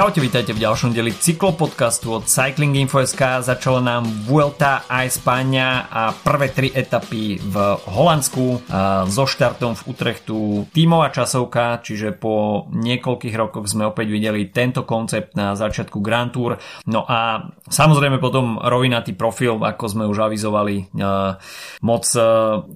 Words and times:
Čaute, 0.00 0.24
vítajte 0.24 0.56
v 0.56 0.64
ďalšom 0.64 0.96
deli 0.96 1.12
cyklopodcastu 1.12 2.08
od 2.16 2.24
Cycling 2.24 2.72
Info.sk. 2.72 3.44
Začala 3.44 3.84
nám 3.84 4.08
Vuelta 4.24 4.88
a 4.88 5.04
Espania 5.04 5.92
a 5.92 6.16
prvé 6.16 6.48
tri 6.56 6.72
etapy 6.72 7.36
v 7.36 7.54
Holandsku 7.84 8.64
so 9.12 9.24
štartom 9.28 9.76
v 9.76 9.82
Utrechtu 9.92 10.64
tímová 10.72 11.12
časovka, 11.12 11.84
čiže 11.84 12.16
po 12.16 12.64
niekoľkých 12.72 13.36
rokoch 13.36 13.68
sme 13.68 13.92
opäť 13.92 14.08
videli 14.08 14.48
tento 14.48 14.88
koncept 14.88 15.36
na 15.36 15.52
začiatku 15.52 16.00
Grand 16.00 16.32
Tour. 16.32 16.56
No 16.88 17.04
a 17.04 17.52
samozrejme 17.68 18.16
potom 18.24 18.56
rovinatý 18.56 19.12
profil, 19.12 19.60
ako 19.60 19.84
sme 19.84 20.08
už 20.08 20.32
avizovali, 20.32 20.96
moc 21.84 22.04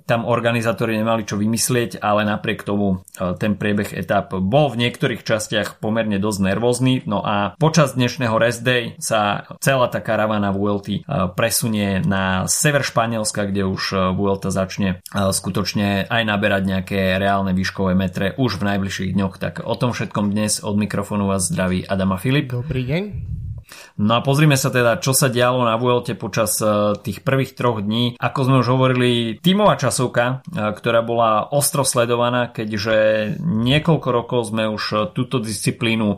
tam 0.04 0.20
organizátori 0.28 0.92
nemali 1.00 1.24
čo 1.24 1.40
vymyslieť, 1.40 2.04
ale 2.04 2.28
napriek 2.28 2.68
tomu 2.68 3.00
ten 3.40 3.56
priebeh 3.56 3.96
etap 3.96 4.28
bol 4.44 4.68
v 4.68 4.84
niektorých 4.84 5.24
častiach 5.24 5.80
pomerne 5.80 6.20
dosť 6.20 6.52
nervózny 6.52 7.13
No 7.14 7.22
a 7.22 7.54
počas 7.62 7.94
dnešného 7.94 8.34
rest 8.42 8.66
day 8.66 8.98
sa 8.98 9.46
celá 9.62 9.86
tá 9.86 10.02
karavana 10.02 10.50
VLT 10.50 10.88
e, 10.90 11.00
presunie 11.38 12.02
na 12.02 12.50
sever 12.50 12.82
Španielska, 12.82 13.46
kde 13.54 13.62
už 13.70 13.82
e, 13.94 13.96
VLT 14.18 14.50
začne 14.50 14.98
e, 14.98 15.30
skutočne 15.30 16.10
aj 16.10 16.22
naberať 16.26 16.66
nejaké 16.66 17.14
reálne 17.22 17.54
výškové 17.54 17.94
metre 17.94 18.34
už 18.34 18.58
v 18.58 18.66
najbližších 18.66 19.14
dňoch. 19.14 19.38
Tak 19.38 19.62
o 19.62 19.78
tom 19.78 19.94
všetkom 19.94 20.34
dnes 20.34 20.58
od 20.66 20.74
mikrofónu 20.74 21.30
vás 21.30 21.46
zdraví 21.46 21.86
Adama 21.86 22.18
Filip. 22.18 22.50
Dobrý 22.50 22.82
deň. 22.82 23.53
No 23.94 24.18
a 24.18 24.24
pozrime 24.26 24.58
sa 24.58 24.74
teda, 24.74 24.98
čo 24.98 25.14
sa 25.14 25.30
dialo 25.30 25.62
na 25.62 25.78
Vuelte 25.78 26.18
počas 26.18 26.58
e, 26.58 26.98
tých 26.98 27.22
prvých 27.22 27.54
troch 27.54 27.78
dní. 27.78 28.18
Ako 28.18 28.50
sme 28.50 28.58
už 28.58 28.68
hovorili, 28.74 29.38
tímová 29.38 29.78
časovka, 29.78 30.42
e, 30.50 30.66
ktorá 30.74 31.06
bola 31.06 31.46
ostro 31.54 31.86
sledovaná, 31.86 32.50
keďže 32.50 33.38
niekoľko 33.38 34.08
rokov 34.10 34.50
sme 34.50 34.66
už 34.66 34.82
e, 34.90 34.96
túto 35.14 35.38
disciplínu 35.38 36.16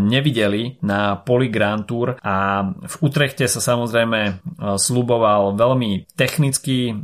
nevideli 0.00 0.78
na 0.84 1.16
Poli 1.16 1.48
Grand 1.48 1.84
Tour 1.84 2.20
a 2.20 2.36
v 2.68 2.94
Utrechte 3.00 3.48
sa 3.48 3.60
samozrejme 3.60 4.40
sluboval 4.76 5.56
veľmi 5.56 6.12
technický, 6.14 6.94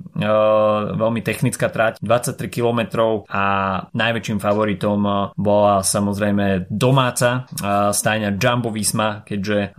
veľmi 0.95 1.21
technická 1.25 1.73
trať, 1.73 2.01
23 2.01 2.47
km 2.49 2.81
a 3.27 3.45
najväčším 3.93 4.39
favoritom 4.39 5.33
bola 5.35 5.81
samozrejme 5.85 6.71
domáca 6.71 7.49
stajňa 7.93 8.37
Jumbo 8.37 8.71
Visma, 8.75 9.23
keďže 9.25 9.75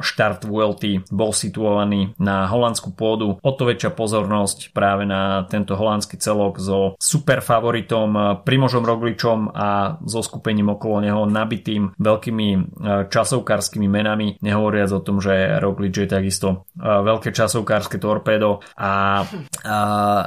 štart 0.00 0.44
VLT 0.48 1.08
bol 1.12 1.30
situovaný 1.30 2.14
na 2.18 2.46
holandskú 2.48 2.92
pôdu. 2.92 3.38
O 3.40 3.50
to 3.54 3.68
väčšia 3.68 3.92
pozornosť 3.94 4.72
práve 4.74 5.06
na 5.06 5.44
tento 5.46 5.76
holandský 5.76 6.18
celok 6.18 6.58
so 6.58 6.94
super 6.98 7.44
favoritom 7.44 8.42
Primožom 8.46 8.84
Rogličom 8.86 9.52
a 9.52 10.00
so 10.04 10.20
skupením 10.24 10.74
okolo 10.74 11.04
neho 11.04 11.22
nabitým 11.28 11.94
veľkými 11.98 12.48
e, 12.52 12.60
časovkárskymi 13.08 13.88
menami, 13.88 14.36
nehovoriac 14.40 14.90
o 14.94 15.04
tom, 15.04 15.20
že 15.20 15.58
Roglič 15.60 16.04
je 16.04 16.08
takisto 16.08 16.68
veľké 16.78 17.30
časovkárske 17.30 18.00
torpédo 18.00 18.64
a, 18.76 19.24
a 19.66 19.76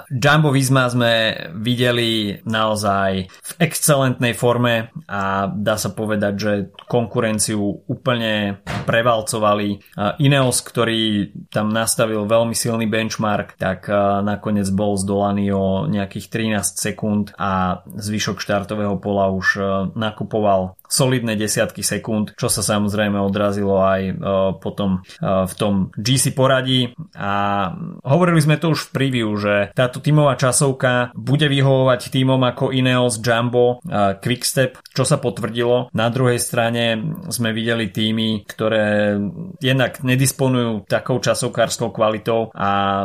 Jumbo 0.09 0.49
Visma 0.53 0.87
sme 0.87 1.13
videli 1.57 2.39
naozaj 2.45 3.27
v 3.27 3.51
excelentnej 3.59 4.33
forme 4.37 4.93
a 5.09 5.49
dá 5.49 5.75
sa 5.75 5.91
povedať, 5.91 6.33
že 6.35 6.51
konkurenciu 6.85 7.85
úplne 7.89 8.61
prevalcoval 8.85 9.14
pracovali. 9.15 9.79
Ineos, 10.19 10.59
ktorý 10.59 11.31
tam 11.47 11.71
nastavil 11.71 12.27
veľmi 12.27 12.51
silný 12.51 12.83
benchmark, 12.83 13.55
tak 13.55 13.87
nakoniec 14.21 14.67
bol 14.75 14.99
zdolaný 14.99 15.55
o 15.55 15.87
nejakých 15.87 16.51
13 16.59 16.75
sekúnd 16.75 17.25
a 17.39 17.79
zvyšok 17.87 18.43
štartového 18.43 18.99
pola 18.99 19.31
už 19.31 19.63
nakupoval 19.95 20.75
solidné 20.87 21.35
desiatky 21.35 21.81
sekúnd, 21.81 22.33
čo 22.37 22.47
sa 22.47 22.61
samozrejme 22.61 23.17
odrazilo 23.19 23.81
aj 23.81 24.01
uh, 24.13 24.15
potom 24.57 25.01
uh, 25.01 25.45
v 25.45 25.53
tom 25.57 25.73
GC 25.95 26.37
poradí 26.37 26.93
a 27.17 27.69
hovorili 28.05 28.41
sme 28.41 28.61
to 28.61 28.73
už 28.73 28.89
v 28.89 28.93
preview, 28.93 29.29
že 29.35 29.71
táto 29.73 29.99
tímová 29.99 30.37
časovka 30.37 31.11
bude 31.17 31.47
vyhovovať 31.49 32.13
tímom 32.13 32.41
ako 32.41 32.71
Ineos, 32.71 33.19
Jumbo, 33.19 33.81
uh, 33.81 34.17
Quickstep, 34.19 34.79
čo 34.93 35.03
sa 35.03 35.17
potvrdilo. 35.17 35.89
Na 35.91 36.07
druhej 36.09 36.39
strane 36.39 36.99
sme 37.29 37.51
videli 37.51 37.89
týmy, 37.89 38.45
ktoré 38.47 39.17
jednak 39.59 40.01
nedisponujú 40.05 40.87
takou 40.87 41.17
časovkárskou 41.19 41.89
kvalitou 41.91 42.53
a 42.53 43.03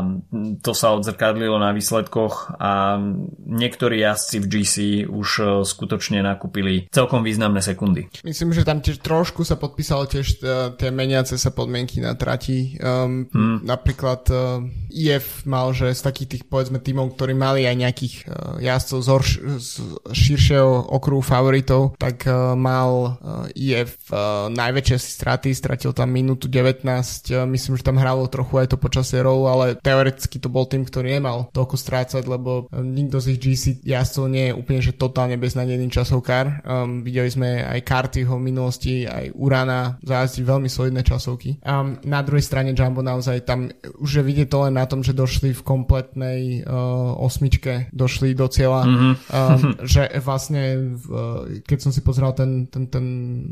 to 0.60 0.72
sa 0.76 0.94
odzrkadlilo 0.94 1.56
na 1.56 1.72
výsledkoch 1.72 2.56
a 2.60 3.00
niektorí 3.46 4.02
jazdci 4.02 4.36
v 4.42 4.46
GC 4.46 4.74
už 5.08 5.28
skutočne 5.64 6.22
nakúpili 6.22 6.90
celkom 6.90 7.22
významné 7.24 7.62
sekundy. 7.70 8.10
Myslím, 8.26 8.50
že 8.50 8.66
tam 8.66 8.82
tiež 8.82 8.98
trošku 9.00 9.46
sa 9.46 9.54
podpísalo 9.54 10.10
tiež 10.10 10.42
e, 10.42 10.74
tie 10.74 10.90
meniace 10.90 11.38
sa 11.38 11.54
podmienky 11.54 12.02
na 12.02 12.18
trati. 12.18 12.76
Um, 12.82 13.30
hmm. 13.30 13.62
Napríklad 13.62 14.22
uh, 14.30 14.60
e, 14.90 15.08
IF 15.10 15.46
mal, 15.46 15.70
že 15.70 15.94
z 15.94 16.02
takých 16.02 16.28
tých 16.36 16.42
povedzme 16.50 16.82
tímov, 16.82 17.14
ktorí 17.14 17.32
mali 17.36 17.64
aj 17.64 17.76
nejakých 17.78 18.14
uh, 18.26 18.58
jazdcov 18.58 18.98
z, 18.98 19.08
horš- 19.08 19.40
z 19.60 19.70
širšieho 20.10 20.90
okruhu 20.90 21.22
favoritov, 21.22 21.94
tak 21.96 22.26
uh, 22.26 22.58
mal 22.58 23.20
uh, 23.20 23.58
IF 23.58 24.10
uh, 24.10 24.50
najväčšie 24.50 24.96
straty, 24.98 25.54
stratil 25.54 25.94
tam 25.94 26.10
minútu 26.10 26.50
19, 26.50 26.82
uh, 26.82 27.46
myslím, 27.46 27.78
že 27.78 27.86
tam 27.86 28.00
hralo 28.00 28.26
trochu 28.26 28.60
aj 28.60 28.74
to 28.74 28.76
počasie 28.80 29.22
rolu, 29.22 29.46
ale 29.46 29.78
teoreticky 29.78 30.42
to 30.42 30.50
bol 30.50 30.66
tým, 30.66 30.82
ktorý 30.82 31.20
nemal 31.20 31.52
toľko 31.54 31.76
strácať, 31.78 32.24
lebo 32.26 32.66
nikto 32.74 33.22
z 33.22 33.26
ich 33.36 33.40
GC 33.40 33.64
jazdcov 33.86 34.24
nie 34.26 34.50
je 34.50 34.56
úplne 34.56 34.80
že 34.80 34.96
totálne 34.96 35.36
beznadejný 35.36 35.92
časovkár. 35.92 36.64
Um, 36.64 37.04
videli 37.04 37.28
sme 37.28 37.59
aj 37.62 37.80
Cartyho 37.84 38.40
v 38.40 38.46
minulosti, 38.50 39.04
aj 39.04 39.30
Urana, 39.36 40.00
zájazdi 40.02 40.42
veľmi 40.42 40.68
solidné 40.72 41.04
časovky. 41.04 41.60
A 41.62 41.84
na 42.04 42.20
druhej 42.24 42.44
strane 42.44 42.72
Jumbo 42.72 43.04
naozaj 43.04 43.44
tam 43.44 43.68
už 44.00 44.10
je 44.20 44.22
vidieť 44.24 44.48
to 44.48 44.66
len 44.66 44.74
na 44.76 44.88
tom, 44.88 45.04
že 45.04 45.12
došli 45.16 45.52
v 45.52 45.62
kompletnej 45.62 46.40
uh, 46.64 47.14
osmičke, 47.20 47.92
došli 47.92 48.32
do 48.32 48.48
cieľa, 48.48 48.82
mm-hmm. 48.86 49.12
um, 49.30 49.60
že 49.84 50.08
vlastne 50.24 50.96
uh, 50.96 51.46
keď 51.62 51.78
som 51.78 51.92
si 51.92 52.00
pozrel 52.00 52.32
ten, 52.32 52.66
ten, 52.66 52.88
ten, 52.88 53.06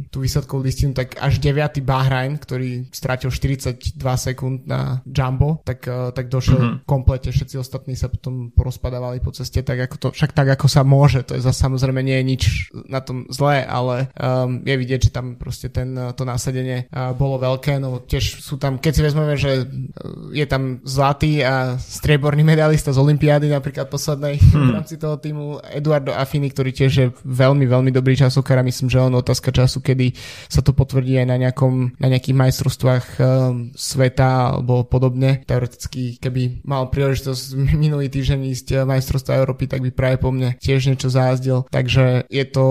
tú 0.08 0.24
výsledkovú 0.24 0.64
listinu, 0.64 0.96
tak 0.96 1.20
až 1.20 1.38
9. 1.38 1.84
Bahrain, 1.84 2.40
ktorý 2.40 2.88
stratil 2.90 3.28
42 3.28 3.94
sekúnd 4.00 4.64
na 4.64 5.04
Jumbo, 5.04 5.60
tak, 5.62 5.84
uh, 5.84 6.10
tak 6.14 6.32
došiel 6.32 6.58
mm-hmm. 6.58 6.88
komplete, 6.88 7.28
všetci 7.30 7.60
ostatní 7.60 7.94
sa 7.94 8.08
potom 8.08 8.50
porozpadávali 8.54 9.20
po 9.20 9.34
ceste, 9.34 9.60
tak 9.60 9.90
ako 9.90 9.96
to, 9.98 10.08
však 10.14 10.32
tak 10.32 10.48
ako 10.56 10.66
sa 10.70 10.82
môže, 10.86 11.26
to 11.26 11.36
je 11.36 11.44
zase 11.44 11.58
samozrejme 11.58 12.00
nie 12.06 12.16
je 12.22 12.24
nič 12.24 12.42
na 12.86 13.02
tom 13.02 13.26
zlé, 13.28 13.66
ale 13.66 13.97
um, 14.06 14.62
je 14.62 14.74
vidieť, 14.76 15.00
že 15.08 15.14
tam 15.14 15.34
proste 15.34 15.72
ten, 15.72 15.96
to 16.14 16.22
násadenie 16.22 16.86
uh, 16.92 17.10
bolo 17.16 17.40
veľké, 17.42 17.82
no 17.82 18.04
tiež 18.04 18.44
sú 18.44 18.60
tam, 18.60 18.78
keď 18.78 18.92
si 18.94 19.02
vezmeme, 19.02 19.34
že 19.34 19.64
uh, 19.64 20.30
je 20.30 20.46
tam 20.46 20.78
zlatý 20.86 21.42
a 21.42 21.74
strieborný 21.80 22.44
medalista 22.44 22.94
z 22.94 23.00
Olympiády 23.02 23.50
napríklad 23.50 23.88
poslednej 23.88 24.38
hmm. 24.38 24.66
v 24.68 24.74
rámci 24.74 24.94
toho 25.00 25.16
týmu 25.16 25.64
Eduardo 25.64 26.12
Affini, 26.12 26.52
ktorý 26.52 26.70
tiež 26.70 26.92
je 26.92 27.06
veľmi, 27.24 27.64
veľmi 27.64 27.90
dobrý 27.90 28.14
časokár 28.14 28.60
a 28.60 28.66
myslím, 28.66 28.92
že 28.92 29.00
on 29.00 29.16
otázka 29.16 29.50
času, 29.50 29.80
kedy 29.80 30.12
sa 30.46 30.60
to 30.60 30.76
potvrdí 30.76 31.16
aj 31.18 31.26
na, 31.26 31.36
nejakom, 31.40 31.96
na 31.96 32.06
nejakých 32.12 32.36
majstrovstvách 32.36 33.04
um, 33.18 33.26
sveta 33.72 34.54
alebo 34.54 34.84
podobne. 34.84 35.42
Teoreticky, 35.48 36.20
keby 36.20 36.62
mal 36.68 36.92
príležitosť 36.92 37.56
minulý 37.84 38.12
týždeň 38.12 38.40
ísť 38.52 38.66
majstrovstva 38.84 39.40
Európy, 39.40 39.66
tak 39.66 39.80
by 39.80 39.90
práve 39.90 40.16
po 40.20 40.28
mne 40.30 40.54
tiež 40.60 40.92
niečo 40.92 41.08
zázdil. 41.08 41.64
Takže 41.72 42.28
je 42.28 42.44
to, 42.44 42.66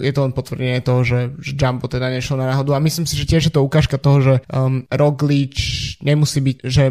je 0.00 0.12
to 0.12 0.20
len 0.24 0.32
potvrdenie 0.32 0.55
potvrdenie 0.56 0.80
toho, 0.80 1.04
že, 1.04 1.20
že 1.36 1.52
Jumbo 1.52 1.84
teda 1.84 2.08
nešlo 2.08 2.40
na 2.40 2.48
náhodu. 2.48 2.72
A 2.72 2.80
myslím 2.80 3.04
si, 3.04 3.12
že 3.12 3.28
tiež 3.28 3.42
je 3.48 3.52
to 3.52 3.60
ukážka 3.60 4.00
toho, 4.00 4.18
že 4.24 4.34
um, 4.48 4.88
Roglič 4.88 6.00
nemusí 6.00 6.40
byť, 6.40 6.56
že 6.64 6.88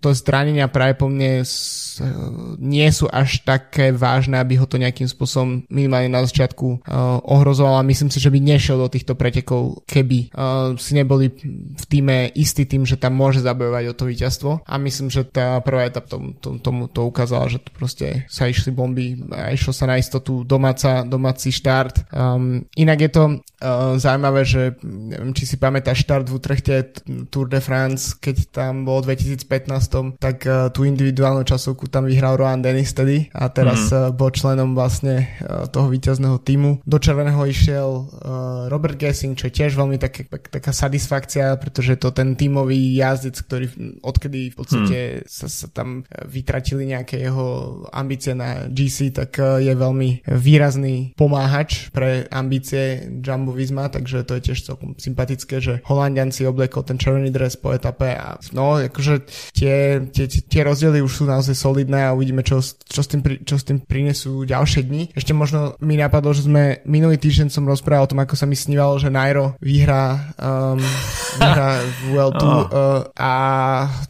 to 0.00 0.16
zranenia 0.16 0.64
práve 0.72 0.96
po 0.96 1.12
mne 1.12 1.44
s, 1.44 2.00
uh, 2.00 2.56
nie 2.56 2.88
sú 2.88 3.12
až 3.12 3.44
také 3.44 3.92
vážne, 3.92 4.40
aby 4.40 4.56
ho 4.56 4.64
to 4.64 4.80
nejakým 4.80 5.04
spôsobom 5.04 5.68
minimálne 5.68 6.08
na 6.08 6.24
začiatku 6.24 6.80
uh, 6.80 7.20
ohrozovalo. 7.28 7.84
A 7.84 7.84
myslím 7.84 8.08
si, 8.08 8.16
že 8.16 8.32
by 8.32 8.40
nešiel 8.40 8.80
do 8.80 8.88
týchto 8.88 9.12
pretekov, 9.12 9.84
keby 9.84 10.32
uh, 10.32 10.72
si 10.80 10.96
neboli 10.96 11.28
v 11.76 11.84
týme 11.84 12.32
istý 12.32 12.64
tým, 12.64 12.88
že 12.88 12.96
tam 12.96 13.12
môže 13.12 13.44
zabojovať 13.44 13.84
o 13.92 13.94
to 13.94 14.08
víťazstvo. 14.08 14.50
A 14.64 14.74
myslím, 14.80 15.12
že 15.12 15.28
tá 15.28 15.60
prvá 15.60 15.84
etapa 15.84 16.08
tomu, 16.08 16.32
tomu, 16.40 16.56
tomu 16.56 16.82
to 16.88 17.04
ukázala, 17.04 17.52
že 17.52 17.60
to 17.60 17.68
proste 17.76 18.24
sa 18.32 18.48
išli 18.48 18.72
bomby 18.72 19.20
a 19.36 19.52
išlo 19.52 19.76
sa 19.76 19.84
na 19.84 20.00
istotu 20.00 20.48
domáca, 20.48 21.04
domáci 21.04 21.52
štart. 21.52 22.08
Um, 22.08 22.64
inak 22.78 23.01
je 23.02 23.10
to 23.10 23.22
uh, 23.62 23.98
zaujímavé, 23.98 24.46
že 24.46 24.62
neviem, 24.82 25.34
či 25.34 25.44
si 25.44 25.56
pamätáš 25.58 26.06
štart 26.06 26.30
v 26.30 26.36
Utrechte 26.38 26.74
Tour 27.34 27.50
de 27.50 27.58
France, 27.58 28.14
keď 28.14 28.54
tam 28.54 28.86
bol 28.86 29.02
v 29.02 29.18
2015, 29.18 30.22
tak 30.22 30.46
uh, 30.46 30.70
tú 30.70 30.86
individuálnu 30.86 31.42
časovku 31.42 31.90
tam 31.90 32.06
vyhral 32.06 32.38
Rohan 32.38 32.62
Dennis 32.62 32.94
tedy 32.94 33.26
a 33.34 33.50
teraz 33.50 33.90
mm. 33.90 33.94
uh, 33.94 33.98
bol 34.14 34.30
členom 34.30 34.78
vlastne 34.78 35.26
uh, 35.42 35.66
toho 35.66 35.90
víťazného 35.90 36.38
týmu. 36.42 36.86
Do 36.86 36.98
červeného 37.02 37.42
išiel 37.42 37.88
uh, 37.90 38.70
Robert 38.70 38.94
Gessing, 38.94 39.34
čo 39.34 39.50
je 39.50 39.56
tiež 39.58 39.74
veľmi 39.74 39.98
tak, 39.98 40.30
tak, 40.30 40.46
taká 40.46 40.70
satisfakcia, 40.70 41.58
pretože 41.58 41.98
to 41.98 42.14
ten 42.14 42.38
tímový 42.38 42.94
jazdec, 42.94 43.36
ktorý 43.42 43.66
odkedy 44.06 44.54
v 44.54 44.56
podstate 44.56 44.98
mm. 45.22 45.26
sa, 45.26 45.46
sa 45.50 45.66
tam 45.66 46.06
vytratili 46.30 46.86
nejaké 46.86 47.18
jeho 47.18 47.82
ambície 47.90 48.38
na 48.38 48.70
GC, 48.70 49.10
tak 49.10 49.42
uh, 49.42 49.58
je 49.58 49.74
veľmi 49.74 50.22
výrazný 50.30 51.14
pomáhač 51.18 51.90
pre 51.90 52.26
ambície 52.30 52.91
Jumbo 53.22 53.52
Visma, 53.54 53.88
takže 53.88 54.24
to 54.26 54.36
je 54.38 54.52
tiež 54.52 54.58
celkom 54.64 54.96
sympatické, 54.98 55.62
že 55.62 55.80
Holandian 55.86 56.34
si 56.34 56.44
oblekol 56.44 56.84
ten 56.84 56.98
červený 57.00 57.32
dres 57.32 57.56
po 57.56 57.72
etape 57.72 58.16
a 58.16 58.36
no, 58.52 58.80
akože 58.82 59.14
tie, 59.56 60.02
tie, 60.10 60.26
tie 60.28 60.62
rozdiely 60.62 61.00
už 61.00 61.22
sú 61.22 61.24
naozaj 61.24 61.56
solidné 61.56 62.06
a 62.06 62.14
uvidíme, 62.14 62.42
čo, 62.44 62.60
čo, 62.62 63.00
s 63.00 63.08
tým, 63.08 63.22
čo 63.42 63.56
s 63.56 63.64
tým 63.64 63.80
prinesú 63.82 64.44
ďalšie 64.44 64.84
dni. 64.86 65.02
Ešte 65.16 65.32
možno 65.32 65.78
mi 65.80 65.96
napadlo, 65.96 66.34
že 66.36 66.46
sme 66.46 66.82
minulý 66.84 67.16
týždeň 67.16 67.48
som 67.48 67.68
rozprával 67.68 68.04
o 68.06 68.10
tom, 68.12 68.20
ako 68.20 68.34
sa 68.34 68.46
mi 68.48 68.56
snívalo, 68.58 68.98
že 68.98 69.12
Nairo 69.12 69.54
vyhrá, 69.62 70.34
um, 70.36 70.80
World 72.12 72.34
Tour 72.36 72.60
oh. 72.66 72.68
uh, 72.68 73.00
a 73.16 73.32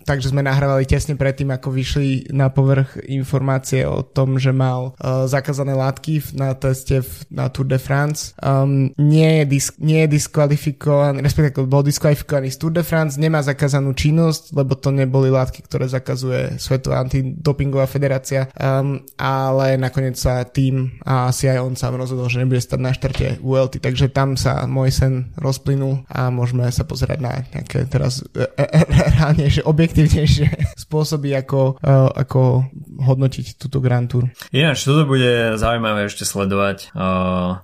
takže 0.02 0.34
sme 0.34 0.42
nahrávali 0.42 0.88
tesne 0.88 1.14
predtým, 1.14 1.54
ako 1.54 1.69
vyšli 1.70 2.32
na 2.34 2.50
povrch 2.50 2.98
informácie 3.06 3.86
o 3.86 4.02
tom, 4.02 4.40
že 4.40 4.50
mal 4.50 4.96
uh, 4.98 5.24
zakázané 5.30 5.76
látky 5.76 6.34
na 6.34 6.56
teste 6.56 7.04
v, 7.04 7.10
na 7.30 7.46
Tour 7.52 7.69
de 7.69 7.78
France. 7.78 8.34
Um, 8.42 8.90
nie, 8.98 9.42
je 9.42 9.44
disk, 9.46 9.78
nie 9.78 10.04
je 10.06 10.19
diskvalifikovaný, 10.19 11.22
respektíve 11.22 11.69
bol 11.69 11.86
diskvalifikovaný 11.86 12.50
z 12.50 12.58
Tour 12.58 12.72
de 12.74 12.84
France, 12.84 13.20
nemá 13.20 13.44
zakázanú 13.44 13.94
činnosť, 13.94 14.56
lebo 14.56 14.74
to 14.74 14.90
neboli 14.90 15.30
látky, 15.30 15.62
ktoré 15.64 15.86
zakazuje 15.86 16.58
Svetová 16.58 17.02
antidopingová 17.04 17.86
federácia, 17.86 18.50
um, 18.56 18.98
ale 19.20 19.78
nakoniec 19.78 20.19
sa 20.19 20.42
tým 20.46 20.98
a 21.06 21.30
asi 21.30 21.46
aj 21.46 21.58
on 21.62 21.74
sám 21.78 21.94
rozhodol, 21.98 22.26
že 22.26 22.40
nebude 22.40 22.60
stať 22.62 22.80
na 22.80 22.92
štarte 22.94 23.26
ULT, 23.42 23.78
takže 23.78 24.10
tam 24.10 24.34
sa 24.34 24.64
môj 24.66 24.90
sen 24.92 25.14
rozplynul 25.38 26.04
a 26.08 26.28
môžeme 26.32 26.66
sa 26.72 26.84
pozerať 26.86 27.11
na 27.18 27.42
nejaké 27.52 27.84
teraz 27.90 28.22
e, 28.32 28.44
e, 28.44 28.64
e, 28.64 28.80
reálnejšie, 29.18 29.62
objektívnejšie 29.66 30.48
spôsoby, 30.78 31.34
ako, 31.36 31.80
ako 32.16 32.68
hodnotiť 33.02 33.56
túto 33.56 33.80
Grand 33.80 34.06
Tour. 34.06 34.28
Ináč, 34.52 34.84
toto 34.84 35.08
bude 35.08 35.56
zaujímavé 35.56 36.06
ešte 36.06 36.28
sledovať, 36.28 36.92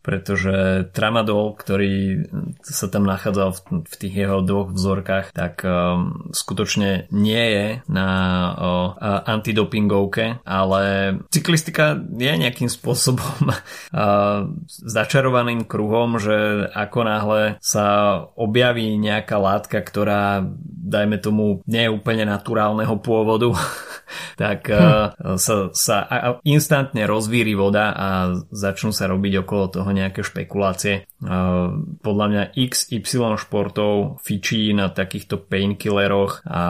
pretože 0.01 0.89
Tramadol, 0.97 1.53
ktorý 1.59 2.25
sa 2.65 2.89
tam 2.89 3.05
nachádzal 3.05 3.55
v, 3.85 3.95
tých 3.99 4.15
jeho 4.27 4.41
dvoch 4.41 4.73
vzorkách, 4.73 5.35
tak 5.35 5.61
skutočne 6.33 7.11
nie 7.13 7.45
je 7.53 7.67
na 7.91 8.09
antidopingovke, 9.29 10.41
ale 10.47 10.83
cyklistika 11.29 11.99
je 11.99 12.33
nejakým 12.33 12.71
spôsobom 12.71 13.53
začarovaným 14.99 15.69
kruhom, 15.69 16.17
že 16.23 16.69
ako 16.73 17.01
náhle 17.05 17.43
sa 17.61 17.87
objaví 18.35 18.97
nejaká 18.99 19.38
látka, 19.39 19.81
ktorá 19.81 20.45
dajme 20.89 21.21
tomu 21.21 21.61
nie 21.69 21.85
je 21.85 21.93
úplne 21.93 22.25
naturálneho 22.25 22.97
pôvodu, 23.01 23.53
tak 24.41 24.69
hm. 24.69 25.37
sa, 25.37 25.55
sa 25.73 25.97
instantne 26.45 27.05
rozvíri 27.05 27.53
voda 27.53 27.93
a 27.93 28.09
začnú 28.53 28.91
sa 28.91 29.07
robiť 29.11 29.45
okolo 29.45 29.65
toho 29.81 29.91
nejaké 29.93 30.25
špekulácie. 30.25 31.05
Podľa 31.99 32.27
mňa 32.31 32.43
XY 32.55 33.35
športov 33.43 34.23
fičí 34.23 34.71
na 34.71 34.87
takýchto 34.87 35.43
painkilleroch 35.43 36.47
a 36.47 36.63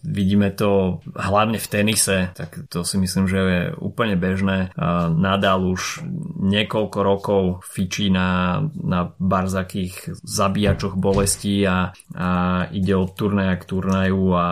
vidíme 0.00 0.48
to 0.48 1.04
hlavne 1.12 1.60
v 1.60 1.68
tenise, 1.68 2.32
tak 2.32 2.56
to 2.72 2.88
si 2.88 2.96
myslím, 2.96 3.28
že 3.28 3.38
je 3.38 3.62
úplne 3.76 4.16
bežné. 4.16 4.72
Nadal 5.12 5.60
už 5.68 6.08
niekoľko 6.40 6.98
rokov 7.04 7.42
fičí 7.68 8.08
na, 8.08 8.64
na 8.72 9.12
barzakých 9.20 10.16
zabíjačoch 10.24 10.96
bolestí 10.96 11.60
a, 11.68 11.92
a 12.16 12.30
ide 12.72 12.96
od 12.96 13.12
turnaja 13.12 13.60
k 13.60 13.68
turnaju 13.68 14.24
a 14.32 14.46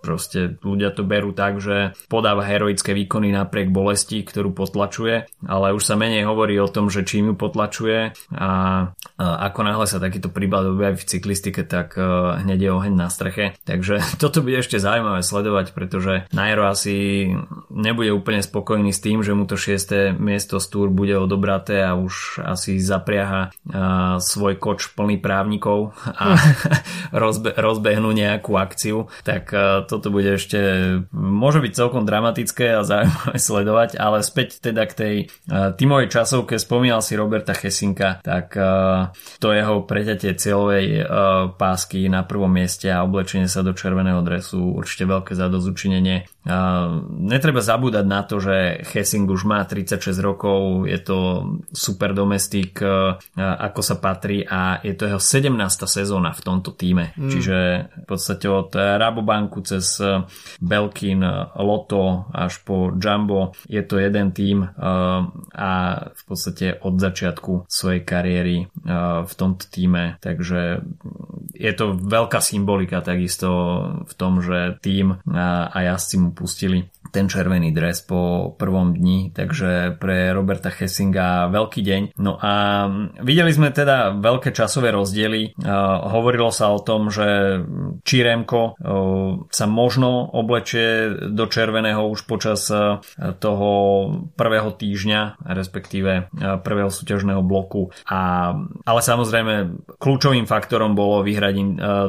proste 0.00 0.56
ľudia 0.64 0.88
to 0.96 1.04
berú 1.04 1.36
tak, 1.36 1.60
že 1.60 1.92
podáva 2.08 2.48
heroické 2.48 2.96
výkony 2.96 3.28
napriek 3.28 3.68
bolesti, 3.68 4.24
ktorú 4.24 4.56
potlačuje, 4.56 5.28
ale 5.44 5.76
už 5.76 5.84
sa 5.84 6.00
menej 6.00 6.24
hovorí 6.24 6.56
o 6.56 6.68
tom, 6.72 6.88
že 6.88 7.04
čím 7.04 7.32
ju 7.32 7.34
potlačuje 7.36 8.16
a 8.32 8.53
ako 9.14 9.60
náhle 9.62 9.86
sa 9.86 10.02
takýto 10.02 10.26
prípad 10.26 10.74
objaví 10.74 10.98
v 10.98 11.06
cyklistike, 11.06 11.62
tak 11.62 11.94
e, 11.94 12.02
hneď 12.42 12.66
je 12.66 12.70
oheň 12.74 12.94
na 12.98 13.06
streche. 13.06 13.54
Takže 13.62 14.02
toto 14.22 14.42
bude 14.42 14.58
ešte 14.58 14.82
zaujímavé 14.82 15.22
sledovať, 15.22 15.70
pretože 15.70 16.26
Nairo 16.34 16.66
asi 16.66 17.30
nebude 17.70 18.10
úplne 18.10 18.42
spokojný 18.42 18.90
s 18.90 18.98
tým, 18.98 19.22
že 19.22 19.32
mu 19.38 19.46
to 19.46 19.54
6. 19.54 20.18
miesto 20.18 20.58
z 20.58 20.66
Tour 20.66 20.90
bude 20.90 21.14
odobraté 21.14 21.86
a 21.86 21.94
už 21.94 22.42
asi 22.42 22.82
zapriaha 22.82 23.54
svoj 24.18 24.58
koč 24.58 24.94
plný 24.98 25.22
právnikov 25.22 25.94
a 26.02 26.34
rozbe- 27.14 27.54
rozbehnú 27.54 28.10
nejakú 28.10 28.58
akciu. 28.58 29.06
Tak 29.22 29.54
e, 29.54 29.86
toto 29.86 30.10
bude 30.10 30.34
ešte 30.34 30.58
môže 31.14 31.62
byť 31.62 31.72
celkom 31.72 32.02
dramatické 32.02 32.74
a 32.74 32.82
zaujímavé 32.82 33.38
sledovať, 33.38 33.90
ale 33.94 34.26
späť 34.26 34.58
teda 34.58 34.82
k 34.90 34.92
tej 34.94 35.14
tímovej 35.78 36.08
časovke 36.10 36.58
spomínal 36.58 37.04
si 37.04 37.14
Roberta 37.14 37.54
Chesinka, 37.54 38.18
tak 38.24 38.43
uh, 38.52 39.08
to 39.40 39.56
jeho 39.56 39.88
preťatie 39.88 40.36
cieľovej 40.36 40.86
uh, 41.00 41.04
pásky 41.56 42.04
na 42.12 42.26
prvom 42.28 42.52
mieste 42.52 42.92
a 42.92 43.00
oblečenie 43.00 43.48
sa 43.48 43.64
do 43.64 43.72
červeného 43.72 44.20
dresu 44.20 44.60
určite 44.60 45.08
veľké 45.08 45.32
zadozučinenie. 45.32 46.28
Uh, 46.44 47.00
netreba 47.08 47.64
zabúdať 47.64 48.04
na 48.04 48.20
to, 48.20 48.36
že 48.36 48.84
Hessing 48.92 49.24
už 49.24 49.48
má 49.48 49.64
36 49.64 50.12
rokov, 50.20 50.84
je 50.84 51.00
to 51.00 51.18
super 51.72 52.12
domestik, 52.12 52.84
uh, 52.84 53.16
ako 53.40 53.80
sa 53.80 53.96
patrí 53.96 54.44
a 54.44 54.76
je 54.84 54.92
to 54.92 55.08
jeho 55.08 55.16
17. 55.16 55.56
sezóna 55.88 56.36
v 56.36 56.44
tomto 56.44 56.76
týme. 56.76 57.16
Mm. 57.16 57.32
Čiže 57.32 57.56
v 57.96 58.04
podstate 58.04 58.44
od 58.52 58.76
Rabobanku 58.76 59.64
cez 59.64 59.96
Belkin, 60.60 61.24
Loto 61.56 62.28
až 62.28 62.60
po 62.60 62.92
Jumbo. 62.92 63.56
Je 63.64 63.80
to 63.80 63.96
jeden 63.96 64.36
uh, 64.36 65.24
a 65.56 65.70
v 66.12 66.22
podstate 66.28 66.76
od 66.84 67.00
začiatku 67.00 67.72
svojej 67.72 68.04
kariéry 68.04 68.68
v 69.24 69.32
tomto 69.32 69.64
týme. 69.72 70.20
Takže 70.20 70.84
je 71.54 71.72
to 71.72 71.96
veľká 71.96 72.42
symbolika 72.44 73.00
takisto 73.00 73.48
v 74.04 74.12
tom, 74.18 74.44
že 74.44 74.76
tým 74.82 75.22
a 75.24 75.78
jazdci 75.78 76.16
mu 76.20 76.33
pustili 76.34 76.90
ten 77.14 77.30
červený 77.30 77.70
dres 77.70 78.02
po 78.02 78.50
prvom 78.58 78.90
dni, 78.90 79.30
takže 79.30 79.94
pre 80.02 80.34
Roberta 80.34 80.66
Hessinga 80.66 81.46
veľký 81.46 81.80
deň. 81.86 82.02
No 82.18 82.34
a 82.42 82.84
videli 83.22 83.54
sme 83.54 83.70
teda 83.70 84.18
veľké 84.18 84.50
časové 84.50 84.90
rozdiely. 84.90 85.54
Hovorilo 86.10 86.50
sa 86.50 86.74
o 86.74 86.82
tom, 86.82 87.14
že 87.14 87.62
Čiremko 88.02 88.74
sa 89.46 89.66
možno 89.70 90.26
oblečie 90.34 91.14
do 91.30 91.46
červeného 91.46 92.02
už 92.10 92.26
počas 92.26 92.66
toho 93.38 93.70
prvého 94.34 94.74
týždňa, 94.74 95.46
respektíve 95.54 96.34
prvého 96.66 96.90
súťažného 96.90 97.46
bloku. 97.46 97.94
A, 98.10 98.50
ale 98.82 99.00
samozrejme 99.04 99.86
kľúčovým 100.02 100.50
faktorom 100.50 100.98
bolo 100.98 101.22
vyhrať 101.22 101.54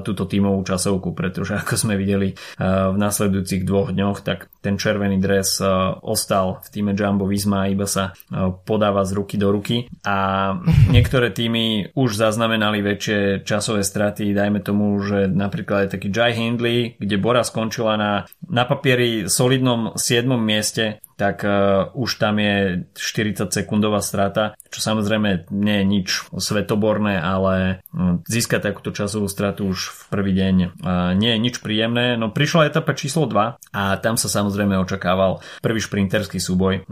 túto 0.02 0.26
tímovú 0.26 0.66
časovku, 0.66 1.14
pretože 1.14 1.54
ako 1.62 1.78
sme 1.78 1.94
videli 2.00 2.34
v 2.58 2.98
nasledujúcich 2.98 3.62
dvoch 3.68 3.94
dňoch, 3.94 4.15
tak 4.22 4.48
ten 4.66 4.82
červený 4.82 5.22
dres 5.22 5.62
e, 5.62 5.70
ostal 6.02 6.58
v 6.66 6.68
týme 6.74 6.92
Jumbo 6.98 7.30
Visma 7.30 7.70
iba 7.70 7.86
sa 7.86 8.18
e, 8.18 8.50
podáva 8.66 9.06
z 9.06 9.14
ruky 9.14 9.38
do 9.38 9.54
ruky 9.54 9.86
a 10.02 10.58
niektoré 10.96 11.30
týmy 11.30 11.94
už 11.94 12.18
zaznamenali 12.18 12.82
väčšie 12.82 13.46
časové 13.46 13.86
straty, 13.86 14.34
dajme 14.34 14.66
tomu, 14.66 14.98
že 15.06 15.30
napríklad 15.30 15.86
je 15.86 15.94
taký 16.02 16.10
Jai 16.10 16.34
Hindley, 16.34 16.98
kde 16.98 17.22
Bora 17.22 17.46
skončila 17.46 17.94
na, 17.94 18.26
na 18.50 18.66
papieri 18.66 19.30
solidnom 19.30 19.94
7. 19.94 20.26
mieste 20.42 21.06
tak 21.16 21.48
uh, 21.48 21.96
už 21.96 22.20
tam 22.20 22.40
je 22.44 22.84
40 22.92 23.48
sekundová 23.48 24.04
strata, 24.04 24.60
čo 24.68 24.84
samozrejme 24.84 25.48
nie 25.56 25.80
je 25.82 25.86
nič 25.88 26.08
svetoborné, 26.36 27.16
ale 27.24 27.80
uh, 27.80 28.20
získať 28.28 28.72
takúto 28.72 28.92
časovú 28.92 29.32
stratu 29.32 29.72
už 29.72 29.96
v 29.96 30.02
prvý 30.12 30.32
deň 30.36 30.56
uh, 30.56 31.16
nie 31.16 31.32
je 31.36 31.40
nič 31.40 31.56
príjemné. 31.64 32.20
No 32.20 32.36
prišla 32.36 32.68
etapa 32.68 32.92
číslo 32.92 33.32
2 33.32 33.72
a 33.72 33.84
tam 34.04 34.20
sa 34.20 34.28
samozrejme 34.28 34.55
samozrejme 34.56 34.80
očakával 34.80 35.44
prvý 35.60 35.84
šprinterský 35.84 36.40
súboj 36.40 36.88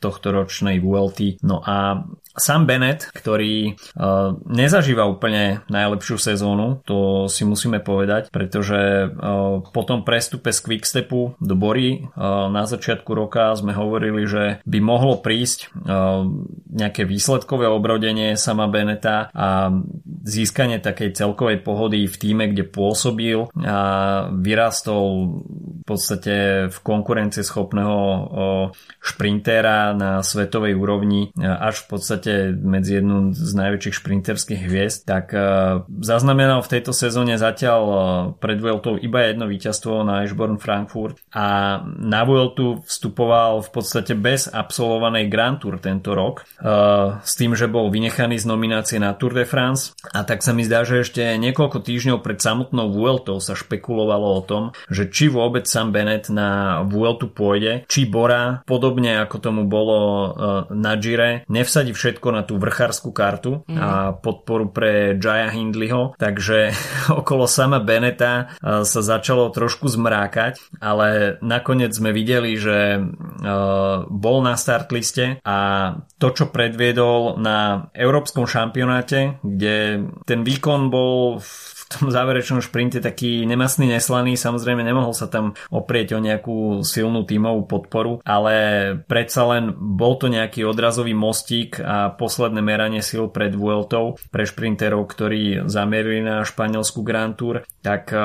tohto 0.00 0.26
ročnej 0.32 0.80
VLT. 0.80 1.44
No 1.44 1.60
a 1.60 2.08
sam 2.32 2.64
Bennett, 2.64 3.12
ktorý 3.12 3.76
nezažíva 4.48 5.04
úplne 5.04 5.68
najlepšiu 5.68 6.16
sezónu, 6.16 6.80
to 6.88 7.28
si 7.28 7.44
musíme 7.44 7.84
povedať, 7.84 8.32
pretože 8.32 9.12
po 9.68 9.82
tom 9.84 10.00
prestupe 10.00 10.48
z 10.48 10.64
Quickstepu 10.64 11.36
do 11.36 11.52
Bory 11.52 12.08
na 12.48 12.64
začiatku 12.64 13.12
roka 13.12 13.52
sme 13.52 13.76
hovorili, 13.76 14.24
že 14.24 14.64
by 14.64 14.78
mohlo 14.80 15.20
prísť 15.20 15.68
nejaké 16.72 17.04
výsledkové 17.04 17.68
obrodenie 17.68 18.40
sama 18.40 18.64
Beneta 18.64 19.28
a 19.36 19.68
získanie 20.24 20.80
takej 20.80 21.12
celkovej 21.12 21.60
pohody 21.60 22.08
v 22.08 22.16
týme, 22.16 22.48
kde 22.48 22.64
pôsobil 22.64 23.44
a 23.60 24.32
vyrastol 24.32 25.44
podstate 25.92 26.66
v 26.72 26.78
konkurencieschopného 26.80 27.96
šprintéra 28.98 29.92
na 29.92 30.24
svetovej 30.24 30.72
úrovni 30.72 31.28
až 31.36 31.84
v 31.84 31.86
podstate 31.92 32.32
medzi 32.56 33.04
jednu 33.04 33.36
z 33.36 33.52
najväčších 33.52 33.98
šprinterských 34.00 34.62
hviezd, 34.64 35.04
tak 35.04 35.36
zaznamenal 36.00 36.64
v 36.64 36.72
tejto 36.72 36.96
sezóne 36.96 37.36
zatiaľ 37.36 37.82
pred 38.40 38.56
Vueltou 38.56 38.96
iba 38.96 39.26
jedno 39.28 39.50
víťazstvo 39.50 40.00
na 40.06 40.24
Eschborn 40.24 40.56
Frankfurt 40.56 41.20
a 41.34 41.80
na 41.84 42.22
Vueltu 42.24 42.80
vstupoval 42.88 43.60
v 43.66 43.70
podstate 43.74 44.16
bez 44.16 44.48
absolvovanej 44.48 45.28
Grand 45.28 45.60
Tour 45.60 45.76
tento 45.82 46.16
rok 46.16 46.46
s 47.20 47.32
tým, 47.36 47.52
že 47.52 47.68
bol 47.68 47.92
vynechaný 47.92 48.40
z 48.40 48.48
nominácie 48.48 48.96
na 48.96 49.12
Tour 49.12 49.36
de 49.36 49.44
France. 49.44 49.92
A 50.14 50.22
tak 50.22 50.40
sa 50.40 50.54
mi 50.56 50.64
zdá, 50.64 50.86
že 50.86 51.02
ešte 51.02 51.20
niekoľko 51.36 51.82
týždňov 51.82 52.22
pred 52.22 52.38
samotnou 52.38 52.88
Vueltou 52.94 53.42
sa 53.42 53.58
špekulovalo 53.58 54.38
o 54.38 54.42
tom, 54.46 54.62
že 54.86 55.10
či 55.10 55.26
vôbec 55.26 55.66
Sam 55.82 55.90
Bennett 55.90 56.30
na 56.30 56.78
Vueltu 56.86 57.26
pôjde, 57.26 57.82
či 57.90 58.06
Bora, 58.06 58.62
podobne 58.62 59.18
ako 59.18 59.42
tomu 59.42 59.66
bolo 59.66 59.98
uh, 59.98 60.30
na 60.70 60.94
Gire, 60.94 61.42
nevsadí 61.50 61.90
všetko 61.90 62.30
na 62.30 62.46
tú 62.46 62.54
vrchárskú 62.62 63.10
kartu 63.10 63.66
mm. 63.66 63.74
a 63.82 64.14
podporu 64.14 64.70
pre 64.70 65.18
Jaya 65.18 65.50
Hindleyho, 65.50 66.14
takže 66.22 66.70
okolo 67.20 67.50
sama 67.50 67.82
Beneta 67.82 68.54
uh, 68.62 68.86
sa 68.86 69.02
začalo 69.02 69.50
trošku 69.50 69.90
zmrákať, 69.90 70.62
ale 70.78 71.42
nakoniec 71.42 71.90
sme 71.90 72.14
videli, 72.14 72.54
že 72.54 73.02
uh, 73.02 74.06
bol 74.06 74.38
na 74.46 74.54
start 74.54 74.94
liste 74.94 75.42
a 75.42 75.58
to, 76.22 76.30
čo 76.30 76.54
predviedol 76.54 77.42
na 77.42 77.90
Európskom 77.90 78.46
šampionáte, 78.46 79.42
kde 79.42 80.06
ten 80.30 80.46
výkon 80.46 80.94
bol 80.94 81.42
v 81.42 81.71
tom 81.92 82.08
záverečnom 82.08 82.64
šprinte 82.64 82.98
taký 83.02 83.44
nemastný, 83.44 83.88
neslaný. 83.88 84.38
Samozrejme 84.38 84.80
nemohol 84.80 85.12
sa 85.12 85.28
tam 85.28 85.52
oprieť 85.68 86.16
o 86.16 86.24
nejakú 86.24 86.86
silnú 86.86 87.24
tímovú 87.28 87.68
podporu, 87.68 88.18
ale 88.24 88.54
predsa 89.04 89.44
len 89.48 89.72
bol 89.76 90.16
to 90.16 90.32
nejaký 90.32 90.64
odrazový 90.64 91.12
mostík 91.12 91.78
a 91.80 92.12
posledné 92.14 92.60
meranie 92.64 93.00
sil 93.04 93.28
pred 93.28 93.52
Vueltou 93.52 94.16
pre 94.32 94.48
šprinterov, 94.48 95.04
ktorí 95.06 95.68
zamierili 95.68 96.24
na 96.24 96.42
španielskú 96.42 97.04
Grand 97.04 97.36
Tour, 97.36 97.62
tak 97.84 98.10
eh, 98.12 98.22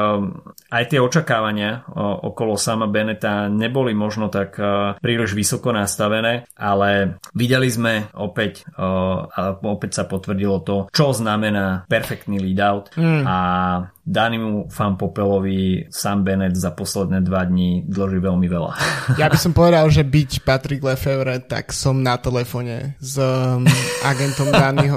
aj 0.71 0.83
tie 0.87 0.99
očakávania 1.01 1.81
eh, 1.81 1.97
okolo 2.01 2.55
sama 2.55 2.87
Beneta 2.87 3.51
neboli 3.51 3.91
možno 3.91 4.31
tak 4.31 4.55
eh, 4.59 4.95
príliš 5.01 5.33
vysoko 5.33 5.73
nastavené, 5.73 6.47
ale 6.55 7.19
videli 7.33 7.69
sme 7.69 8.09
opäť, 8.17 8.63
a 8.77 9.57
opäť 9.61 10.01
sa 10.01 10.03
potvrdilo 10.05 10.61
to, 10.63 10.75
čo 10.93 11.11
znamená 11.11 11.85
perfektný 11.89 12.39
lead 12.39 12.61
out 12.61 12.85
mm. 12.93 13.23
a 13.25 13.37
Um, 13.57 13.89
Danimu 14.07 14.71
Popelovi 14.71 15.91
Sam 15.91 16.23
Bennett 16.23 16.55
za 16.55 16.71
posledné 16.71 17.27
dva 17.27 17.43
dní 17.43 17.83
dlží 17.91 18.23
veľmi 18.23 18.47
veľa. 18.47 18.71
Ja 19.19 19.27
by 19.27 19.35
som 19.35 19.51
povedal, 19.51 19.83
že 19.91 20.07
byť 20.07 20.47
Patrick 20.47 20.79
Lefevre, 20.79 21.43
tak 21.43 21.75
som 21.75 21.99
na 21.99 22.15
telefone 22.15 22.95
s 23.03 23.19
um, 23.19 23.67
agentom 24.07 24.47
Daniho 24.47 24.95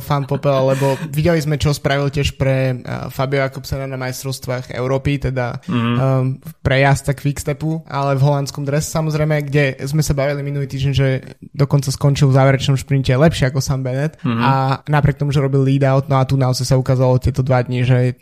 uh, 0.00 0.24
Popela, 0.24 0.72
lebo 0.72 0.96
videli 1.12 1.36
sme, 1.44 1.60
čo 1.60 1.76
spravil 1.76 2.08
tiež 2.08 2.40
pre 2.40 2.80
uh, 2.80 3.12
Fabio 3.12 3.44
Jakobsena 3.44 3.84
na 3.84 4.00
majstrovstvách 4.00 4.72
Európy, 4.72 5.20
teda 5.20 5.60
mm-hmm. 5.60 5.96
um, 6.00 6.40
pre 6.64 6.80
jazda 6.80 7.12
Quickstepu, 7.12 7.84
ale 7.84 8.16
v 8.16 8.24
holandskom 8.24 8.64
drese 8.64 8.88
samozrejme, 8.88 9.44
kde 9.52 9.84
sme 9.84 10.00
sa 10.00 10.16
bavili 10.16 10.40
minulý 10.40 10.64
týždeň, 10.64 10.92
že 10.96 11.36
dokonca 11.52 11.92
skončil 11.92 12.32
v 12.32 12.40
záverečnom 12.40 12.80
šprinte 12.80 13.12
lepšie 13.12 13.52
ako 13.52 13.60
Sam 13.60 13.84
Bennett 13.84 14.16
mm-hmm. 14.24 14.40
a 14.40 14.80
napriek 14.88 15.20
tomu, 15.20 15.28
že 15.28 15.44
robil 15.44 15.60
lead 15.60 15.84
out, 15.84 16.08
no 16.08 16.16
a 16.16 16.24
tu 16.24 16.40
naozaj 16.40 16.72
sa 16.72 16.80
ukázalo 16.80 17.20
tieto 17.20 17.44
dva 17.44 17.60
dní, 17.60 17.84
že 17.84 18.13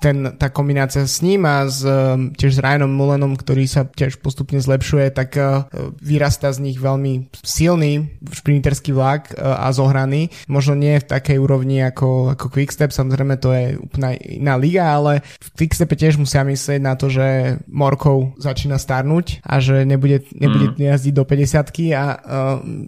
ten, 0.00 0.16
tá 0.40 0.48
kombinácia 0.48 1.04
s 1.04 1.20
ním 1.20 1.44
a 1.44 1.68
s, 1.68 1.84
um, 1.84 2.32
tiež 2.32 2.56
s 2.56 2.62
Ryanom 2.62 2.88
Mullenom, 2.88 3.36
ktorý 3.36 3.68
sa 3.68 3.84
tiež 3.84 4.22
postupne 4.24 4.56
zlepšuje, 4.56 5.12
tak 5.12 5.36
uh, 5.36 5.68
vyrastá 6.00 6.48
z 6.54 6.64
nich 6.64 6.78
veľmi 6.80 7.28
silný 7.44 8.08
šprinterský 8.24 8.96
vlak 8.96 9.36
uh, 9.36 9.68
a 9.68 9.70
zohraný. 9.70 10.32
Možno 10.48 10.78
nie 10.78 10.96
v 10.96 11.08
takej 11.08 11.36
úrovni 11.36 11.84
ako, 11.84 12.38
ako 12.38 12.46
Quickstep, 12.48 12.94
samozrejme 12.94 13.36
to 13.36 13.52
je 13.52 13.76
úplná 13.76 14.16
iná 14.16 14.56
liga, 14.56 14.88
ale 14.88 15.20
v 15.42 15.48
Quickstepe 15.64 15.98
tiež 15.98 16.16
musia 16.16 16.46
myslieť 16.46 16.80
na 16.80 16.96
to, 16.96 17.12
že 17.12 17.60
Morkov 17.68 18.38
začína 18.40 18.80
starnúť 18.80 19.44
a 19.44 19.60
že 19.60 19.84
nebude, 19.84 20.24
nebude 20.32 20.72
mm. 20.74 20.96
jazdiť 20.96 21.14
do 21.14 21.24
50 21.28 21.92
a 21.92 22.06
uh, 22.06 22.14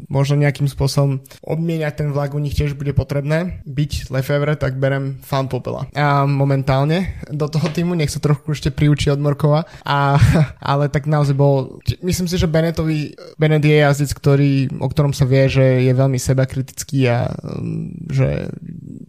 možno 0.08 0.40
nejakým 0.40 0.70
spôsobom 0.70 1.20
obmieniať 1.44 2.04
ten 2.04 2.08
vlak 2.14 2.32
u 2.32 2.40
nich 2.40 2.56
tiež 2.56 2.78
bude 2.78 2.96
potrebné. 2.96 3.60
Byť 3.68 4.08
Lefevre, 4.14 4.54
tak 4.56 4.80
berem 4.80 5.20
fan 5.20 5.50
Popela 5.50 5.88
a 5.98 6.17
momentálne 6.24 7.20
do 7.28 7.46
toho 7.46 7.68
týmu, 7.68 7.94
nech 7.94 8.10
sa 8.10 8.22
trošku 8.22 8.56
ešte 8.56 8.72
priučí 8.72 9.12
od 9.12 9.20
Morkova, 9.20 9.68
a, 9.84 10.16
ale 10.72 10.88
tak 10.88 11.06
naozaj 11.06 11.36
bol, 11.36 11.78
myslím 12.02 12.26
si, 12.26 12.40
že 12.40 12.50
Benetovi, 12.50 13.14
Benet 13.36 13.62
je 13.62 13.76
jazdec, 13.78 14.10
ktorý, 14.16 14.52
o 14.80 14.88
ktorom 14.88 15.12
sa 15.12 15.28
vie, 15.28 15.46
že 15.46 15.84
je 15.84 15.92
veľmi 15.92 16.18
seba 16.18 16.48
kritický 16.48 17.06
a 17.10 17.28
um, 17.28 17.92
že 18.08 18.50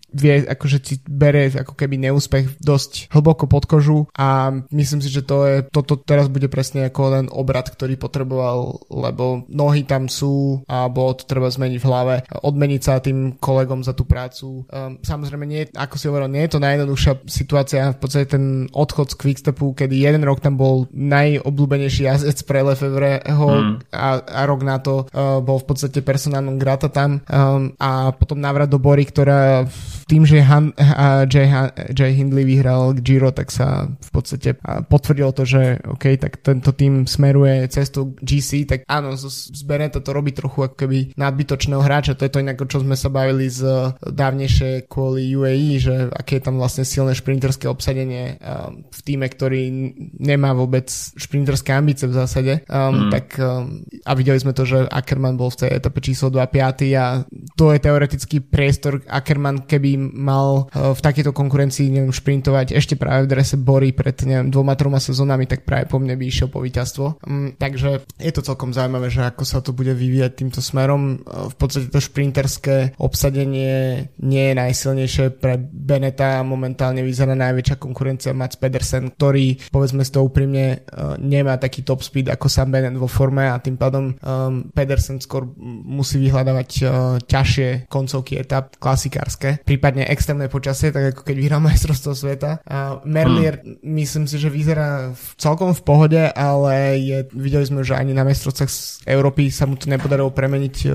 vie, 0.10 0.46
akože 0.46 0.78
si 0.82 0.96
bere 1.06 1.54
ako 1.54 1.78
keby 1.78 2.02
neúspech 2.02 2.60
dosť 2.60 3.14
hlboko 3.14 3.46
pod 3.46 3.70
kožu 3.70 4.10
a 4.18 4.52
myslím 4.74 5.00
si, 5.00 5.10
že 5.10 5.22
to 5.22 5.46
je, 5.46 5.56
toto 5.70 5.96
teraz 5.98 6.28
bude 6.28 6.50
presne 6.50 6.90
ako 6.90 7.02
len 7.14 7.26
obrad, 7.30 7.70
ktorý 7.70 7.96
potreboval, 7.96 8.82
lebo 8.90 9.46
nohy 9.48 9.86
tam 9.86 10.10
sú 10.10 10.66
a 10.66 10.90
bolo 10.90 11.14
to 11.14 11.30
treba 11.30 11.48
zmeniť 11.48 11.78
v 11.78 11.88
hlave, 11.88 12.16
odmeniť 12.42 12.82
sa 12.82 13.00
tým 13.00 13.38
kolegom 13.38 13.86
za 13.86 13.94
tú 13.94 14.04
prácu. 14.10 14.66
Um, 14.70 14.98
samozrejme, 15.06 15.46
nie, 15.46 15.70
ako 15.74 15.96
si 15.96 16.10
hovoril, 16.10 16.30
nie 16.32 16.46
je 16.50 16.54
to 16.58 16.60
najjednoduchšia 17.00 17.32
situácia, 17.32 17.96
v 17.96 18.00
podstate 18.00 18.28
ten 18.36 18.68
odchod 18.76 19.16
z 19.16 19.16
Quickstepu, 19.16 19.72
kedy 19.74 19.96
jeden 19.96 20.24
rok 20.28 20.44
tam 20.44 20.60
bol 20.60 20.92
najobľúbenejší 20.92 22.04
jazdec 22.06 22.38
pre 22.44 22.60
Lefevreho 22.68 23.48
mm. 23.48 23.74
a, 23.96 24.08
a 24.20 24.42
rok 24.44 24.62
na 24.68 24.78
to 24.84 25.08
uh, 25.08 25.40
bol 25.40 25.58
v 25.64 25.68
podstate 25.72 26.04
personálnom 26.04 26.60
grata 26.60 26.92
tam 26.92 27.24
um, 27.24 27.72
a 27.80 28.12
potom 28.12 28.40
návrat 28.40 28.68
do 28.68 28.82
Bory, 28.82 29.08
ktorá 29.08 29.66
tým, 30.10 30.26
že 30.26 30.42
Han, 30.44 30.74
uh, 30.76 31.24
Jay, 31.30 31.48
Han, 31.48 31.72
Jay 31.94 32.12
Hindley 32.18 32.44
vyhral 32.44 32.98
Giro, 33.00 33.32
tak 33.32 33.54
sa 33.54 33.88
v 33.88 34.10
podstate 34.12 34.58
potvrdilo 34.90 35.32
to, 35.32 35.46
že 35.46 35.80
OK, 35.86 36.18
tak 36.20 36.42
tento 36.42 36.74
tým 36.74 37.06
smeruje 37.06 37.70
cestu 37.72 38.18
GC, 38.20 38.66
tak 38.68 38.80
áno, 38.90 39.16
z, 39.16 39.54
Beneta 39.64 40.02
to 40.02 40.12
robí 40.12 40.34
trochu 40.34 40.66
ako 40.66 40.76
keby 40.76 41.14
nadbytočného 41.14 41.82
hráča, 41.84 42.18
to 42.18 42.26
je 42.26 42.34
to 42.34 42.42
inak, 42.42 42.58
čo 42.66 42.82
sme 42.82 42.98
sa 42.98 43.14
bavili 43.14 43.46
z 43.48 43.94
dávnejšie 44.02 44.90
kvôli 44.90 45.30
UAE, 45.38 45.78
že 45.78 45.96
aké 46.10 46.42
je 46.42 46.44
tam 46.50 46.58
vlastne 46.58 46.89
silné 46.90 47.14
šprinterské 47.14 47.70
obsadenie 47.70 48.42
um, 48.42 48.82
v 48.90 49.00
týme, 49.06 49.30
ktorý 49.30 49.94
nemá 50.18 50.58
vôbec 50.58 50.90
šprinterské 50.90 51.78
ambície 51.78 52.10
v 52.10 52.18
zásade, 52.18 52.54
um, 52.66 53.08
mm. 53.08 53.12
tak 53.14 53.26
um, 53.38 53.86
a 54.02 54.12
videli 54.18 54.42
sme 54.42 54.58
to, 54.58 54.66
že 54.66 54.90
Ackerman 54.90 55.38
bol 55.38 55.54
v 55.54 55.66
tej 55.66 55.70
etape 55.78 56.02
číslo 56.02 56.34
2 56.34 56.42
5 56.42 56.98
a 56.98 57.22
to 57.54 57.70
je 57.70 57.80
teoretický 57.80 58.42
priestor 58.42 59.06
Ackerman, 59.06 59.70
keby 59.70 59.96
mal 60.00 60.66
uh, 60.74 60.92
v 60.98 61.00
takejto 61.00 61.30
konkurencii 61.30 61.94
neviem, 61.94 62.10
šprintovať 62.10 62.74
ešte 62.74 62.98
práve 62.98 63.30
v 63.30 63.32
drese 63.38 63.56
Bory 63.62 63.94
pred 63.94 64.18
neviem, 64.26 64.50
dvoma, 64.50 64.74
troma 64.74 64.98
sezónami, 64.98 65.46
tak 65.46 65.68
práve 65.68 65.86
po 65.86 66.02
mne 66.02 66.18
by 66.18 66.26
išiel 66.26 66.50
po 66.50 66.66
víťazstvo. 66.66 67.22
Um, 67.24 67.54
takže 67.54 68.02
je 68.18 68.32
to 68.34 68.42
celkom 68.42 68.74
zaujímavé, 68.74 69.14
že 69.14 69.22
ako 69.22 69.44
sa 69.46 69.62
to 69.62 69.76
bude 69.76 69.94
vyvíjať 69.94 70.32
týmto 70.34 70.60
smerom. 70.64 71.22
Uh, 71.22 71.52
v 71.52 71.56
podstate 71.60 71.88
to 71.94 72.02
šprinterské 72.02 72.98
obsadenie 72.98 74.08
nie 74.18 74.44
je 74.52 74.54
najsilnejšie 74.56 75.26
pre 75.38 75.60
Beneta. 75.60 76.42
Momentálne 76.70 77.02
vyzerá 77.02 77.34
najväčšia 77.34 77.82
konkurencia 77.82 78.38
Mats 78.38 78.54
Pedersen, 78.54 79.10
ktorý, 79.10 79.58
povedzme 79.74 80.06
si 80.06 80.14
to 80.14 80.22
úprimne, 80.22 80.86
uh, 80.86 81.18
nemá 81.18 81.58
taký 81.58 81.82
top 81.82 82.06
speed 82.06 82.30
ako 82.30 82.46
Sam 82.46 82.70
Bennett 82.70 82.94
vo 82.94 83.10
forme 83.10 83.50
a 83.50 83.58
tým 83.58 83.74
pádom 83.74 84.14
um, 84.14 84.70
Pedersen 84.70 85.18
skôr 85.18 85.50
musí 85.90 86.22
vyhľadávať 86.22 86.70
uh, 86.86 87.18
ťažšie 87.26 87.90
koncovky 87.90 88.38
etap 88.38 88.78
klasikárske. 88.78 89.66
Prípadne 89.66 90.06
extrémne 90.06 90.46
počasie, 90.46 90.94
tak 90.94 91.18
ako 91.18 91.26
keď 91.26 91.36
vyhral 91.42 91.58
majstrovstvo 91.66 92.14
sveta. 92.14 92.62
A 92.70 93.02
Merlier 93.02 93.66
hmm. 93.66 93.82
myslím 93.90 94.30
si, 94.30 94.38
že 94.38 94.54
vyzerá 94.54 95.10
v, 95.18 95.26
celkom 95.42 95.74
v 95.74 95.82
pohode, 95.82 96.22
ale 96.22 97.02
je, 97.02 97.18
videli 97.34 97.66
sme, 97.66 97.82
že 97.82 97.98
ani 97.98 98.14
na 98.14 98.22
majstrovstvách 98.22 98.70
z 98.70 99.10
Európy 99.10 99.50
sa 99.50 99.66
mu 99.66 99.74
to 99.74 99.90
nepodarilo 99.90 100.30
premeniť 100.30 100.76
e, 100.86 100.88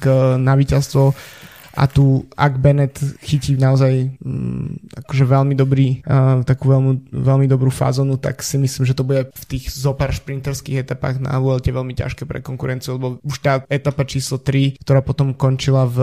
k, 0.00 0.04
na 0.40 0.56
víťazstvo 0.56 1.12
a 1.72 1.88
tu 1.88 2.28
ak 2.36 2.60
Bennett 2.60 2.96
chytí 3.24 3.56
naozaj 3.56 4.18
um, 4.24 4.76
akože 4.92 5.24
veľmi 5.24 5.54
dobrý, 5.56 6.04
uh, 6.04 6.44
takú 6.44 6.72
veľmi, 6.72 7.12
veľmi 7.12 7.46
dobrú 7.48 7.72
fázonu, 7.72 8.20
tak 8.20 8.44
si 8.44 8.60
myslím, 8.60 8.84
že 8.84 8.96
to 8.96 9.06
bude 9.06 9.32
v 9.32 9.44
tých 9.48 9.72
zopár 9.72 10.12
šprinterských 10.12 10.84
etapách 10.84 11.20
na 11.20 11.36
VLT 11.40 11.72
veľmi 11.72 11.94
ťažké 11.96 12.28
pre 12.28 12.44
konkurenciu, 12.44 12.96
lebo 13.00 13.18
už 13.24 13.36
tá 13.40 13.64
etapa 13.68 14.04
číslo 14.04 14.40
3, 14.40 14.82
ktorá 14.84 15.00
potom 15.00 15.32
končila 15.32 15.88
v, 15.88 15.98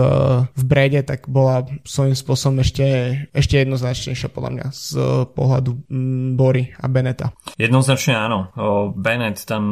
v 0.50 0.62
Brede, 0.66 1.00
tak 1.06 1.30
bola 1.30 1.66
svojím 1.86 2.18
spôsobom 2.18 2.60
ešte, 2.62 2.86
ešte 3.30 3.62
jednoznačnejšia 3.62 4.28
podľa 4.30 4.50
mňa 4.50 4.66
z 4.74 4.88
pohľadu 5.32 5.70
mm, 5.86 6.28
Bory 6.34 6.74
a 6.76 6.86
Beneta. 6.90 7.32
Jednoznačne 7.56 8.18
áno. 8.18 8.50
O, 8.54 8.90
Bennett 8.90 9.42
tam 9.46 9.64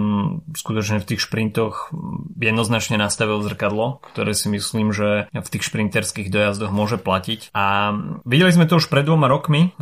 skutočne 0.55 1.03
v 1.03 1.09
tých 1.15 1.21
šprintoch 1.27 1.91
jednoznačne 2.39 3.01
nastavil 3.01 3.43
zrkadlo, 3.43 4.01
ktoré 4.13 4.33
si 4.33 4.49
myslím, 4.53 4.95
že 4.95 5.29
v 5.31 5.49
tých 5.49 5.65
šprinterských 5.89 6.29
dojazdoch 6.29 6.69
môže 6.69 7.01
platiť. 7.01 7.57
A 7.57 7.97
videli 8.29 8.53
sme 8.53 8.69
to 8.69 8.77
už 8.77 8.93
pred 8.93 9.09
dvoma 9.09 9.25
rokmi, 9.25 9.73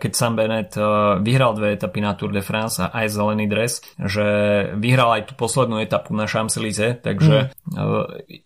keď 0.00 0.12
Sam 0.16 0.40
Bennett 0.40 0.72
vyhral 1.20 1.52
dve 1.52 1.76
etapy 1.76 2.00
na 2.00 2.16
Tour 2.16 2.32
de 2.32 2.40
France 2.40 2.80
a 2.80 2.88
aj 2.88 3.12
zelený 3.12 3.44
dres, 3.44 3.84
že 4.00 4.24
vyhral 4.80 5.20
aj 5.20 5.28
tú 5.28 5.32
poslednú 5.36 5.84
etapu 5.84 6.16
na 6.16 6.24
Champs-Élysées, 6.24 7.04
takže 7.04 7.52
mm. 7.52 7.76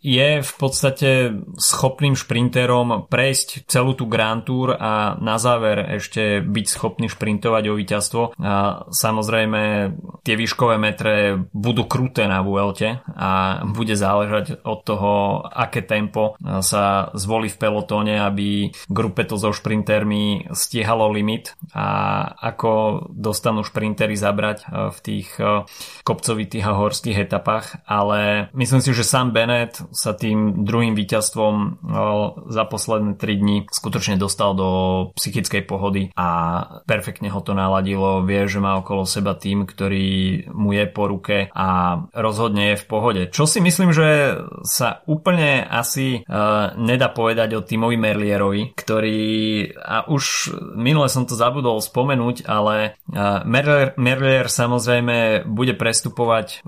je 0.03 0.29
v 0.43 0.53
podstate 0.59 1.39
schopným 1.55 2.19
šprinterom 2.19 3.07
prejsť 3.07 3.71
celú 3.71 3.95
tú 3.95 4.11
Grand 4.11 4.43
Tour 4.43 4.75
a 4.75 5.15
na 5.23 5.39
záver 5.39 6.03
ešte 6.03 6.43
byť 6.43 6.67
schopný 6.67 7.07
šprintovať 7.07 7.63
o 7.71 7.79
víťazstvo. 7.79 8.23
A 8.43 8.83
samozrejme 8.91 9.95
tie 10.27 10.35
výškové 10.35 10.83
metre 10.83 11.39
budú 11.55 11.87
kruté 11.87 12.27
na 12.27 12.43
Vuelte 12.43 13.07
a 13.15 13.63
bude 13.71 13.95
záležať 13.95 14.67
od 14.67 14.83
toho, 14.83 15.13
aké 15.47 15.87
tempo 15.87 16.35
sa 16.65 16.88
zvolí 17.15 17.49
v 17.49 17.61
pelotóne, 17.61 18.21
aby 18.23 18.75
grupe 18.89 19.25
so 19.29 19.53
šprintermi 19.53 20.51
stiehalo 20.55 21.13
limit 21.13 21.55
a 21.75 21.87
ako 22.39 23.05
dostanú 23.13 23.63
šprintery 23.63 24.17
zabrať 24.17 24.59
v 24.95 24.99
tých 25.05 25.29
kopcovitých 26.03 26.65
a 26.65 26.79
horských 26.79 27.29
etapách, 27.29 27.85
ale 27.85 28.49
myslím 28.57 28.81
si, 28.81 28.91
že 28.97 29.05
sám 29.05 29.35
Bennett 29.35 29.83
sa 29.93 30.17
tým 30.17 30.65
druhým 30.65 30.97
víťazstvom 30.97 31.55
za 32.49 32.65
posledné 32.65 33.21
3 33.21 33.43
dní 33.43 33.57
skutočne 33.69 34.17
dostal 34.17 34.57
do 34.57 34.69
psychickej 35.19 35.63
pohody 35.69 36.11
a 36.17 36.29
perfektne 36.89 37.29
ho 37.29 37.41
to 37.45 37.53
naladilo, 37.53 38.25
vie, 38.25 38.49
že 38.49 38.63
má 38.63 38.81
okolo 38.81 39.05
seba 39.05 39.37
tým, 39.37 39.69
ktorý 39.69 40.49
mu 40.51 40.73
je 40.73 40.85
po 40.89 41.05
ruke 41.11 41.53
a 41.53 41.69
rozhodne 42.17 42.75
je 42.75 42.81
v 42.81 42.89
pohode. 42.89 43.23
Čo 43.29 43.45
si 43.45 43.61
myslím, 43.61 43.93
že 43.93 44.41
sa 44.65 45.05
úplne 45.05 45.63
asi 45.69 46.25
nedá 46.79 47.11
povedať 47.11 47.59
o 47.59 47.65
Timovi 47.67 47.99
Merlierovi, 47.99 48.73
ktorý 48.73 49.21
a 49.75 50.07
už 50.07 50.55
minule 50.79 51.11
som 51.11 51.27
to 51.27 51.35
zabudol 51.35 51.83
spomenúť, 51.83 52.47
ale 52.47 52.97
Merlier, 53.45 53.99
Merlier 53.99 54.47
samozrejme 54.47 55.45
bude 55.45 55.75
prestupovať 55.75 56.63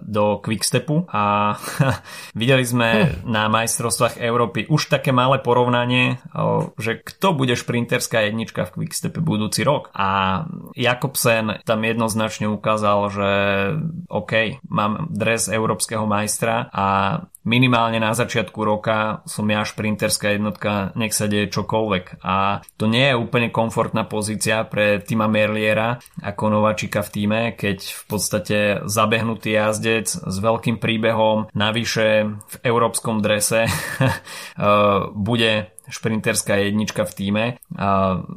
do 0.00 0.24
Quickstepu 0.40 1.06
a 1.12 1.54
videli 2.40 2.64
sme 2.64 2.88
hm. 2.88 3.08
na 3.28 3.52
majstrovstvách 3.52 4.18
Európy 4.18 4.66
už 4.66 4.88
také 4.88 5.12
malé 5.12 5.38
porovnanie, 5.44 6.18
že 6.80 6.98
kto 7.04 7.36
bude 7.36 7.54
šprinterská 7.54 8.26
jednička 8.26 8.66
v 8.66 8.82
Quickstepe 8.82 9.20
budúci 9.20 9.62
rok. 9.62 9.92
A 9.92 10.42
Jakobsen 10.72 11.60
tam 11.62 11.80
jednoznačne 11.84 12.48
ukázal, 12.48 12.98
že 13.12 13.30
OK, 14.08 14.62
mám 14.70 15.12
dres 15.12 15.50
európskeho 15.52 16.08
majstra 16.08 16.72
a 16.72 16.86
minimálne 17.46 18.02
na 18.02 18.12
začiatku 18.12 18.58
roka 18.66 19.22
som 19.24 19.46
ja 19.46 19.62
šprinterská 19.62 20.34
jednotka, 20.34 20.90
nech 20.98 21.14
sa 21.14 21.30
deje 21.30 21.48
čokoľvek. 21.54 22.20
A 22.26 22.66
to 22.74 22.90
nie 22.90 23.14
je 23.14 23.16
úplne 23.16 23.54
komfortná 23.54 24.02
pozícia 24.04 24.66
pre 24.66 24.98
Tima 24.98 25.30
Merliera 25.30 26.02
ako 26.20 26.58
nováčika 26.58 27.06
v 27.06 27.12
týme, 27.14 27.40
keď 27.54 27.78
v 27.86 28.02
podstate 28.10 28.58
zabehnutý 28.84 29.54
jazdec 29.54 30.10
s 30.10 30.36
veľkým 30.42 30.82
príbehom, 30.82 31.48
navyše 31.54 32.26
v 32.26 32.56
európskom 32.66 33.22
drese 33.22 33.70
bude 35.30 35.75
šprinterská 35.88 36.58
jednička 36.58 37.06
v 37.06 37.12
týme. 37.12 37.44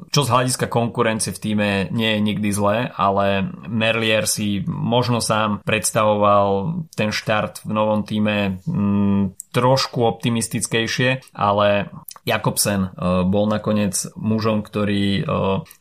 Čo 0.09 0.21
z 0.25 0.29
hľadiska 0.29 0.69
konkurencie 0.69 1.33
v 1.33 1.41
týme 1.41 1.69
nie 1.89 2.17
je 2.17 2.19
nikdy 2.21 2.49
zlé, 2.53 2.77
ale 2.93 3.49
Merlier 3.67 4.29
si 4.29 4.61
možno 4.65 5.19
sám 5.19 5.61
predstavoval 5.65 6.81
ten 6.93 7.09
štart 7.09 7.65
v 7.65 7.71
novom 7.73 8.05
týme 8.05 8.61
mm, 8.63 9.49
trošku 9.49 10.05
optimistickejšie, 10.05 11.33
ale 11.33 11.89
Jakobsen 12.27 12.81
e, 12.81 12.89
bol 13.27 13.47
nakoniec 13.47 13.95
mužom, 14.19 14.61
ktorý 14.61 15.05
e, 15.19 15.23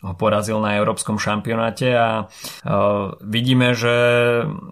ho 0.04 0.14
porazil 0.16 0.62
na 0.62 0.78
európskom 0.78 1.18
šampionáte 1.18 1.88
a 1.92 2.08
e, 2.18 2.24
vidíme, 3.22 3.74
že 3.74 3.96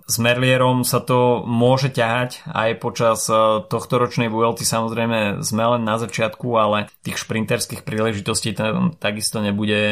s 0.07 0.17
Merlierom 0.23 0.87
sa 0.87 1.03
to 1.03 1.43
môže 1.45 1.91
ťahať 1.93 2.47
aj 2.51 2.71
počas 2.79 3.29
tohto 3.67 3.95
ročnej 3.99 4.31
VLT 4.31 4.63
samozrejme 4.63 5.43
sme 5.43 5.65
len 5.77 5.83
na 5.83 5.99
začiatku, 5.99 6.47
ale 6.57 6.91
tých 7.03 7.19
šprinterských 7.21 7.83
príležitostí 7.83 8.55
tam 8.55 8.95
takisto 8.97 9.43
nebude, 9.43 9.83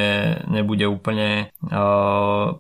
nebude 0.46 0.86
úplne 0.86 1.50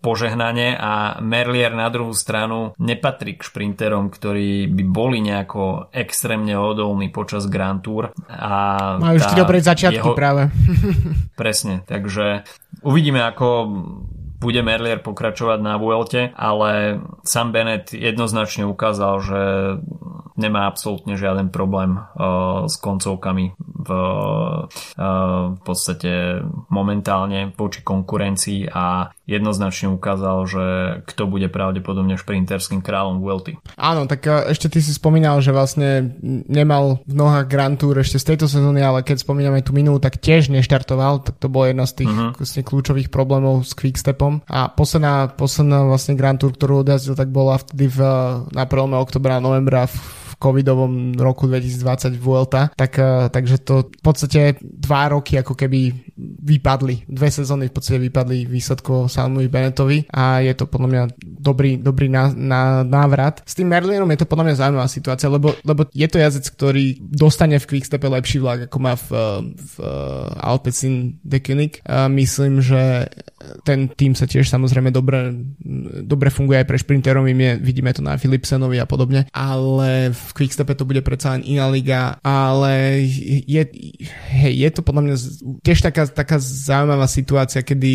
požehnanie 0.00 0.74
a 0.74 1.18
Merlier 1.22 1.72
na 1.74 1.88
druhú 1.90 2.12
stranu 2.12 2.74
nepatrí 2.78 3.38
k 3.38 3.46
šprinterom, 3.46 4.10
ktorí 4.10 4.70
by 4.70 4.84
boli 4.86 5.18
nejako 5.22 5.90
extrémne 5.94 6.54
odolní 6.58 7.10
počas 7.10 7.46
Grand 7.46 7.80
Tour 7.82 8.10
a 8.28 8.54
majú 9.04 9.16
vždy 9.20 9.34
dobré 9.36 9.58
začiatky 9.60 10.00
jeho... 10.00 10.16
práve. 10.16 10.48
Presne, 11.40 11.84
takže 11.84 12.48
uvidíme, 12.80 13.20
ako 13.20 13.46
bude 14.40 14.60
Merlier 14.60 15.00
pokračovať 15.00 15.58
na 15.60 15.80
Vuelte, 15.80 16.32
ale 16.36 17.00
sam 17.24 17.52
Bennett 17.52 17.96
jednoznačne 17.96 18.68
ukázal, 18.68 19.14
že 19.24 19.40
nemá 20.36 20.66
absolútne 20.68 21.16
žiaden 21.16 21.48
problém 21.48 21.96
uh, 21.96 22.66
s 22.68 22.76
koncovkami 22.76 23.54
v, 23.84 23.90
uh, 23.92 25.54
v 25.54 25.60
podstate 25.60 26.40
momentálne 26.72 27.52
voči 27.52 27.84
konkurencii 27.84 28.72
a 28.72 29.12
jednoznačne 29.28 29.92
ukázal, 29.92 30.36
že 30.48 30.64
kto 31.04 31.28
bude 31.28 31.52
pravdepodobne 31.52 32.16
šprinterským 32.16 32.80
kráľom 32.80 33.20
Vuelty. 33.20 33.60
Áno, 33.76 34.08
tak 34.08 34.24
uh, 34.24 34.48
ešte 34.48 34.72
ty 34.72 34.80
si 34.80 34.96
spomínal, 34.96 35.44
že 35.44 35.52
vlastne 35.52 36.16
nemal 36.48 37.04
v 37.04 37.14
nohách 37.14 37.46
Grand 37.52 37.76
Tour 37.76 38.00
ešte 38.00 38.16
z 38.16 38.34
tejto 38.34 38.48
sezóny, 38.48 38.80
ale 38.80 39.04
keď 39.04 39.20
spomíname 39.20 39.60
tú 39.60 39.76
minulú, 39.76 40.00
tak 40.00 40.18
tiež 40.18 40.48
neštartoval, 40.48 41.28
tak 41.28 41.36
to 41.36 41.52
bolo 41.52 41.68
jedna 41.68 41.84
z 41.84 42.04
tých 42.04 42.10
uh-huh. 42.10 42.32
vlastne 42.34 42.62
kľúčových 42.64 43.12
problémov 43.12 43.68
s 43.68 43.76
Quickstepom. 43.76 44.42
A 44.48 44.72
posledná, 44.72 45.28
posledná 45.28 45.84
vlastne 45.84 46.16
Grand 46.16 46.40
Tour, 46.40 46.56
ktorú 46.56 46.80
odjazdil, 46.80 47.14
tak 47.14 47.28
bola 47.28 47.60
vtedy 47.60 47.92
v, 47.92 47.98
na 48.50 48.64
1. 48.64 48.96
oktobra 48.96 49.36
a 49.38 49.44
novembra 49.44 49.84
v 49.84 50.23
covidovom 50.38 51.14
roku 51.16 51.46
2020 51.46 52.18
Vuelta, 52.18 52.70
tak, 52.76 52.98
eh, 52.98 53.28
takže 53.28 53.62
to 53.62 53.88
v 53.90 54.02
podstate 54.02 54.40
dva 54.62 55.14
roky 55.14 55.38
ako 55.38 55.54
keby 55.54 55.94
vypadli, 56.44 57.08
dve 57.10 57.28
sezóny 57.30 57.68
v 57.68 57.74
podstate 57.74 57.98
vypadli 57.98 58.46
výsledko 58.46 59.10
Salmovi 59.10 59.48
Benetovi 59.48 59.98
a 60.14 60.40
je 60.44 60.54
to 60.54 60.70
podľa 60.70 60.88
mňa 60.88 61.02
dobrý, 61.24 61.80
dobrý 61.80 62.06
ná, 62.06 62.30
ná, 62.34 62.86
návrat. 62.86 63.42
S 63.42 63.58
tým 63.58 63.70
Merlierom 63.70 64.10
je 64.14 64.22
to 64.22 64.30
podľa 64.30 64.44
mňa 64.50 64.60
zaujímavá 64.60 64.88
situácia, 64.88 65.28
lebo, 65.28 65.56
lebo 65.66 65.88
je 65.90 66.06
to 66.06 66.22
jazdec, 66.22 66.46
ktorý 66.54 66.84
dostane 67.00 67.58
v 67.58 67.68
Quickstepe 67.68 68.06
lepší 68.06 68.38
vlak, 68.38 68.70
ako 68.70 68.78
má 68.78 68.94
v, 68.94 69.08
v 69.54 69.72
eh, 69.82 69.88
Alpecin 70.44 71.18
de 71.26 71.38
König. 71.42 71.82
A 71.84 72.06
myslím, 72.06 72.62
že 72.62 73.10
ten 73.62 73.90
tým 73.90 74.12
sa 74.16 74.28
tiež 74.28 74.46
samozrejme 74.48 74.90
dobre, 74.90 75.32
dobre 76.04 76.28
funguje 76.28 76.62
aj 76.62 76.68
pre 76.68 76.78
šprinterov, 76.80 77.26
vidíme 77.60 77.90
to 77.94 78.02
na 78.04 78.16
Philipsenovi 78.20 78.78
a 78.80 78.86
podobne, 78.86 79.26
ale 79.32 80.12
v 80.12 80.30
Quickstepe 80.34 80.76
to 80.76 80.88
bude 80.88 81.00
predsa 81.04 81.36
len 81.36 81.46
iná 81.46 81.68
liga, 81.70 82.18
ale 82.20 83.04
je, 83.44 83.62
hej, 84.32 84.54
je 84.54 84.68
to 84.70 84.80
podľa 84.82 85.02
mňa 85.04 85.16
tiež 85.64 85.78
taká, 85.84 86.08
taká 86.08 86.36
zaujímavá 86.40 87.08
situácia, 87.08 87.64
kedy, 87.64 87.92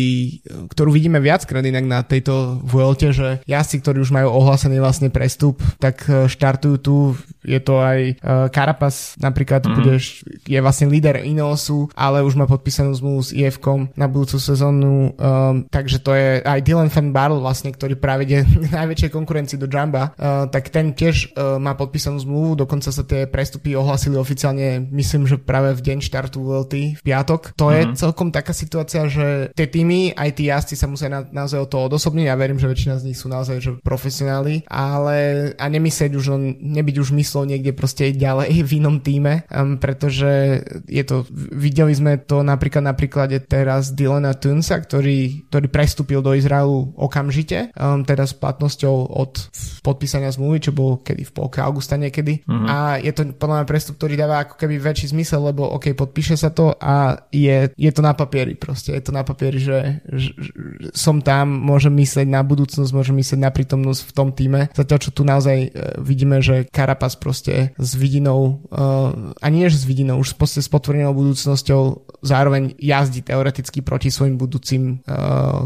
ktorú 0.72 0.90
vidíme 0.94 1.22
viackrát 1.22 1.62
inak 1.62 1.84
na 1.86 2.00
tejto 2.02 2.62
Vuelte, 2.64 3.14
že 3.14 3.42
jazdci, 3.46 3.82
ktorí 3.82 3.98
už 4.02 4.14
majú 4.14 4.32
ohlásený 4.34 4.82
vlastne 4.82 5.08
prestup, 5.08 5.62
tak 5.78 6.04
e, 6.06 6.26
štartujú 6.26 6.76
tu, 6.80 6.94
je 7.40 7.56
to 7.56 7.80
aj 7.80 8.20
uh, 8.20 8.52
Carapaz 8.52 9.16
napríklad, 9.16 9.64
mm-hmm. 9.64 9.76
budeš, 9.80 10.04
je 10.44 10.60
vlastne 10.60 10.92
líder 10.92 11.24
Ineosu, 11.24 11.88
ale 11.96 12.20
už 12.20 12.36
má 12.36 12.44
podpísanú 12.44 12.92
zmluvu 12.92 13.20
s 13.24 13.30
if 13.32 13.56
na 13.96 14.06
budúcu 14.08 14.36
sezónu 14.36 15.16
uh, 15.16 15.39
Um, 15.40 15.64
takže 15.66 16.04
to 16.04 16.12
je 16.12 16.44
aj 16.44 16.60
Dylan 16.60 16.92
Van 16.92 17.08
Barrel 17.16 17.40
vlastne, 17.40 17.72
ktorý 17.72 17.96
práve 17.96 18.28
ide 18.28 18.44
najväčšej 18.78 19.10
konkurencii 19.10 19.56
do 19.56 19.70
Jamba, 19.70 20.12
uh, 20.14 20.46
tak 20.52 20.68
ten 20.68 20.92
tiež 20.92 21.32
uh, 21.32 21.56
má 21.56 21.72
podpísanú 21.72 22.20
zmluvu, 22.20 22.66
dokonca 22.66 22.92
sa 22.92 23.02
tie 23.06 23.24
prestupy 23.24 23.72
ohlasili 23.74 24.20
oficiálne, 24.20 24.84
myslím, 24.92 25.24
že 25.24 25.40
práve 25.40 25.72
v 25.72 25.80
deň 25.80 25.98
štartu 26.04 26.44
VLT 26.44 27.00
v 27.00 27.02
piatok. 27.02 27.56
To 27.56 27.70
mm-hmm. 27.70 27.76
je 27.76 27.82
mhm. 27.88 27.94
celkom 27.96 28.28
taká 28.28 28.52
situácia, 28.52 29.08
že 29.08 29.50
tie 29.56 29.66
týmy, 29.66 30.12
aj 30.12 30.30
tí 30.36 30.52
jazdci 30.52 30.74
sa 30.76 30.86
musia 30.90 31.08
na, 31.08 31.24
naozaj 31.24 31.58
o 31.64 31.68
to 31.70 31.78
odosobniť. 31.88 32.26
Ja 32.28 32.36
verím, 32.36 32.60
že 32.60 32.68
väčšina 32.68 33.00
z 33.00 33.06
nich 33.10 33.18
sú 33.18 33.30
naozaj 33.30 33.56
že 33.60 33.72
profesionáli, 33.80 34.66
ale 34.68 35.50
a 35.56 35.66
nemyslieť 35.70 36.12
už, 36.16 36.26
nebyť 36.60 36.96
už 37.00 37.08
zmyslov 37.14 37.44
niekde 37.48 37.72
proste 37.72 38.12
ďalej 38.12 38.62
v 38.66 38.70
inom 38.82 38.98
týme, 39.00 39.46
um, 39.48 39.76
pretože 39.78 40.62
je 40.86 41.04
to, 41.06 41.24
videli 41.54 41.92
sme 41.94 42.18
to 42.20 42.42
napríklad 42.42 42.84
na 42.84 42.94
príklade 42.96 43.38
teraz 43.44 43.92
Dylana 43.94 44.34
Tunsa, 44.36 44.80
ktorý, 44.80 45.29
ktorý 45.48 45.66
prestúpil 45.70 46.20
do 46.20 46.34
Izraelu 46.34 46.92
okamžite, 46.96 47.70
um, 47.76 48.02
teda 48.02 48.26
s 48.26 48.34
platnosťou 48.34 48.94
od 49.10 49.32
podpísania 49.80 50.32
zmluvy, 50.32 50.58
čo 50.60 50.72
bolo 50.74 51.00
kedy 51.00 51.22
v 51.26 51.32
polke 51.32 51.58
augusta 51.60 51.96
niekedy. 51.96 52.44
Uh-huh. 52.44 52.66
A 52.68 52.76
je 53.00 53.12
to 53.12 53.32
podľa 53.36 53.62
mňa 53.62 53.66
prestup, 53.68 53.94
ktorý 53.96 54.14
dáva 54.16 54.44
ako 54.44 54.54
keby 54.60 54.76
väčší 54.80 55.12
zmysel, 55.12 55.40
lebo 55.50 55.66
ok, 55.76 55.92
podpíše 55.96 56.36
sa 56.36 56.52
to 56.52 56.74
a 56.76 57.26
je, 57.32 57.72
je 57.74 57.90
to 57.92 58.00
na 58.00 58.12
papieri 58.12 58.54
proste, 58.56 58.92
je 58.92 59.02
to 59.02 59.12
na 59.12 59.24
papieri, 59.24 59.60
že, 59.60 60.04
že, 60.08 60.30
že 60.36 60.50
som 60.96 61.20
tam, 61.20 61.50
môžem 61.50 61.92
myslieť 61.92 62.28
na 62.28 62.40
budúcnosť, 62.44 62.90
môžem 62.92 63.16
myslieť 63.20 63.40
na 63.40 63.50
prítomnosť 63.52 64.00
v 64.08 64.12
tom 64.12 64.28
týme. 64.32 64.60
Zatiaľ, 64.72 64.98
čo 65.00 65.10
tu 65.12 65.22
naozaj 65.22 65.58
uh, 65.68 65.70
vidíme, 66.00 66.40
že 66.40 66.68
Karapas 66.68 67.16
proste 67.16 67.76
s 67.76 67.90
vidinou, 67.96 68.64
uh, 68.72 69.36
a 69.36 69.46
nie 69.52 69.68
že 69.68 69.80
s 69.80 69.86
vidinou, 69.86 70.20
už 70.20 70.36
proste 70.36 70.64
s 70.64 70.68
potvrdenou 70.72 71.12
budúcnosťou 71.12 71.82
zároveň 72.24 72.76
jazdí 72.76 73.24
teoreticky 73.24 73.80
proti 73.80 74.08
svojim 74.12 74.36
budúcim 74.40 75.04
uh, 75.04 75.19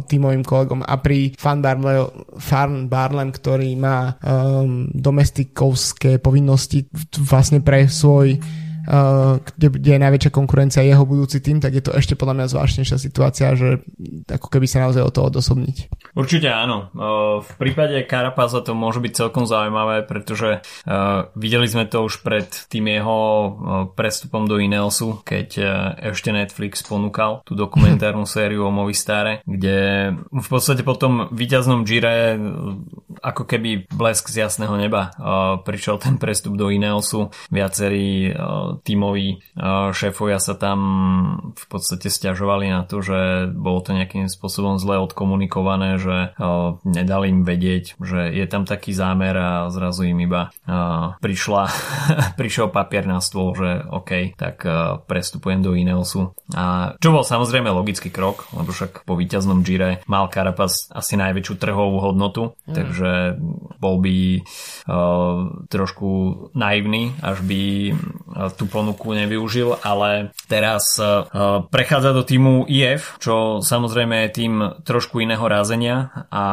tímovým 0.09 0.43
kolegom 0.43 0.83
a 0.85 0.95
pri 0.99 1.35
Fan 1.39 2.89
Barlem, 2.89 3.31
ktorý 3.31 3.71
má 3.79 4.15
um, 4.21 4.89
domestikovské 4.91 6.19
povinnosti 6.19 6.87
vlastne 7.21 7.61
pre 7.61 7.87
svoj 7.89 8.39
kde, 8.85 9.67
kde 9.81 9.91
je 9.97 10.01
najväčšia 10.01 10.31
konkurencia 10.33 10.85
jeho 10.85 11.05
budúci 11.09 11.41
tým, 11.41 11.59
tak 11.59 11.73
je 11.73 11.83
to 11.85 11.93
ešte 11.97 12.15
podľa 12.15 12.45
mňa 12.45 12.47
zvláštnejšia 12.53 12.99
situácia, 13.01 13.57
že 13.57 13.81
ako 14.29 14.49
keby 14.53 14.67
sa 14.69 14.85
naozaj 14.85 15.03
o 15.05 15.11
to 15.13 15.21
odosobniť. 15.25 15.77
Určite 16.15 16.53
áno. 16.53 16.93
Uh, 16.95 17.41
v 17.43 17.53
prípade 17.59 17.97
Karapaza 18.05 18.61
to 18.61 18.77
môže 18.77 19.01
byť 19.01 19.13
celkom 19.13 19.49
zaujímavé, 19.49 20.05
pretože 20.05 20.61
uh, 20.61 21.33
videli 21.35 21.67
sme 21.67 21.89
to 21.89 22.05
už 22.05 22.21
pred 22.21 22.47
tým 22.69 22.87
jeho 22.87 23.19
prestupom 23.97 24.45
do 24.45 24.61
Ineosu, 24.61 25.25
keď 25.25 25.49
ešte 26.13 26.31
Netflix 26.31 26.85
ponúkal 26.85 27.43
tú 27.43 27.57
dokumentárnu 27.57 28.29
sériu 28.35 28.69
o 28.69 28.75
Movistare, 28.75 29.41
kde 29.49 30.13
v 30.15 30.49
podstate 30.49 30.87
po 30.87 30.95
tom 30.95 31.33
víťaznom 31.33 31.83
Gire 31.83 32.37
ako 33.25 33.49
keby 33.49 33.89
blesk 33.89 34.29
z 34.29 34.45
jasného 34.47 34.77
neba 34.77 35.15
prišiel 35.65 35.97
ten 35.99 36.21
prestup 36.21 36.55
do 36.59 36.69
Ineosu. 36.69 37.33
Viacerí 37.49 38.35
tímoví 38.83 39.45
šéfovia 39.95 40.43
sa 40.43 40.59
tam 40.59 40.79
v 41.55 41.65
podstate 41.71 42.11
stiažovali 42.11 42.73
na 42.73 42.83
to, 42.83 43.05
že 43.05 43.51
bolo 43.53 43.85
to 43.85 43.95
nejakým 43.95 44.27
spôsobom 44.27 44.81
zle 44.83 44.99
odkomunikované, 44.99 46.01
že 46.03 46.35
nedali 46.83 47.31
im 47.31 47.47
vedieť, 47.47 48.01
že 48.01 48.33
je 48.33 48.47
tam 48.51 48.67
taký 48.67 48.91
zámer 48.91 49.37
a 49.37 49.71
zrazu 49.71 50.11
im 50.11 50.19
iba 50.25 50.51
prišla, 51.21 51.65
prišiel 52.41 52.73
papier 52.73 53.07
na 53.07 53.21
stôl, 53.21 53.55
že 53.55 53.85
OK, 53.87 54.35
tak 54.35 54.65
prestupujem 55.07 55.61
do 55.63 55.77
Ineosu. 55.77 56.35
A 56.57 56.97
čo 56.99 57.15
bol 57.15 57.23
samozrejme 57.23 57.71
logický 57.71 58.09
krok, 58.09 58.49
lebo 58.57 58.73
však 58.73 59.05
po 59.05 59.15
víťaznom 59.15 59.63
Gire 59.63 60.03
mal 60.09 60.33
Carapaz 60.33 60.89
asi 60.91 61.15
najväčšiu 61.21 61.55
trhovú 61.61 62.01
hodnotu, 62.01 62.57
mm. 62.67 62.75
takže 62.75 63.11
bol 63.79 64.01
by 64.01 64.43
trošku 65.69 66.09
naivný, 66.57 67.13
až 67.21 67.45
by 67.45 67.63
tú 68.57 68.64
tú 68.65 68.73
ponuku 68.73 69.13
nevyužil, 69.13 69.77
ale 69.85 70.33
teraz 70.49 70.97
uh, 70.97 71.29
prechádza 71.69 72.17
do 72.17 72.25
týmu 72.25 72.65
IF, 72.65 73.21
čo 73.21 73.61
samozrejme 73.61 74.25
je 74.25 74.31
tým 74.33 74.53
trošku 74.81 75.21
iného 75.21 75.45
rázenia 75.45 76.25
a 76.33 76.45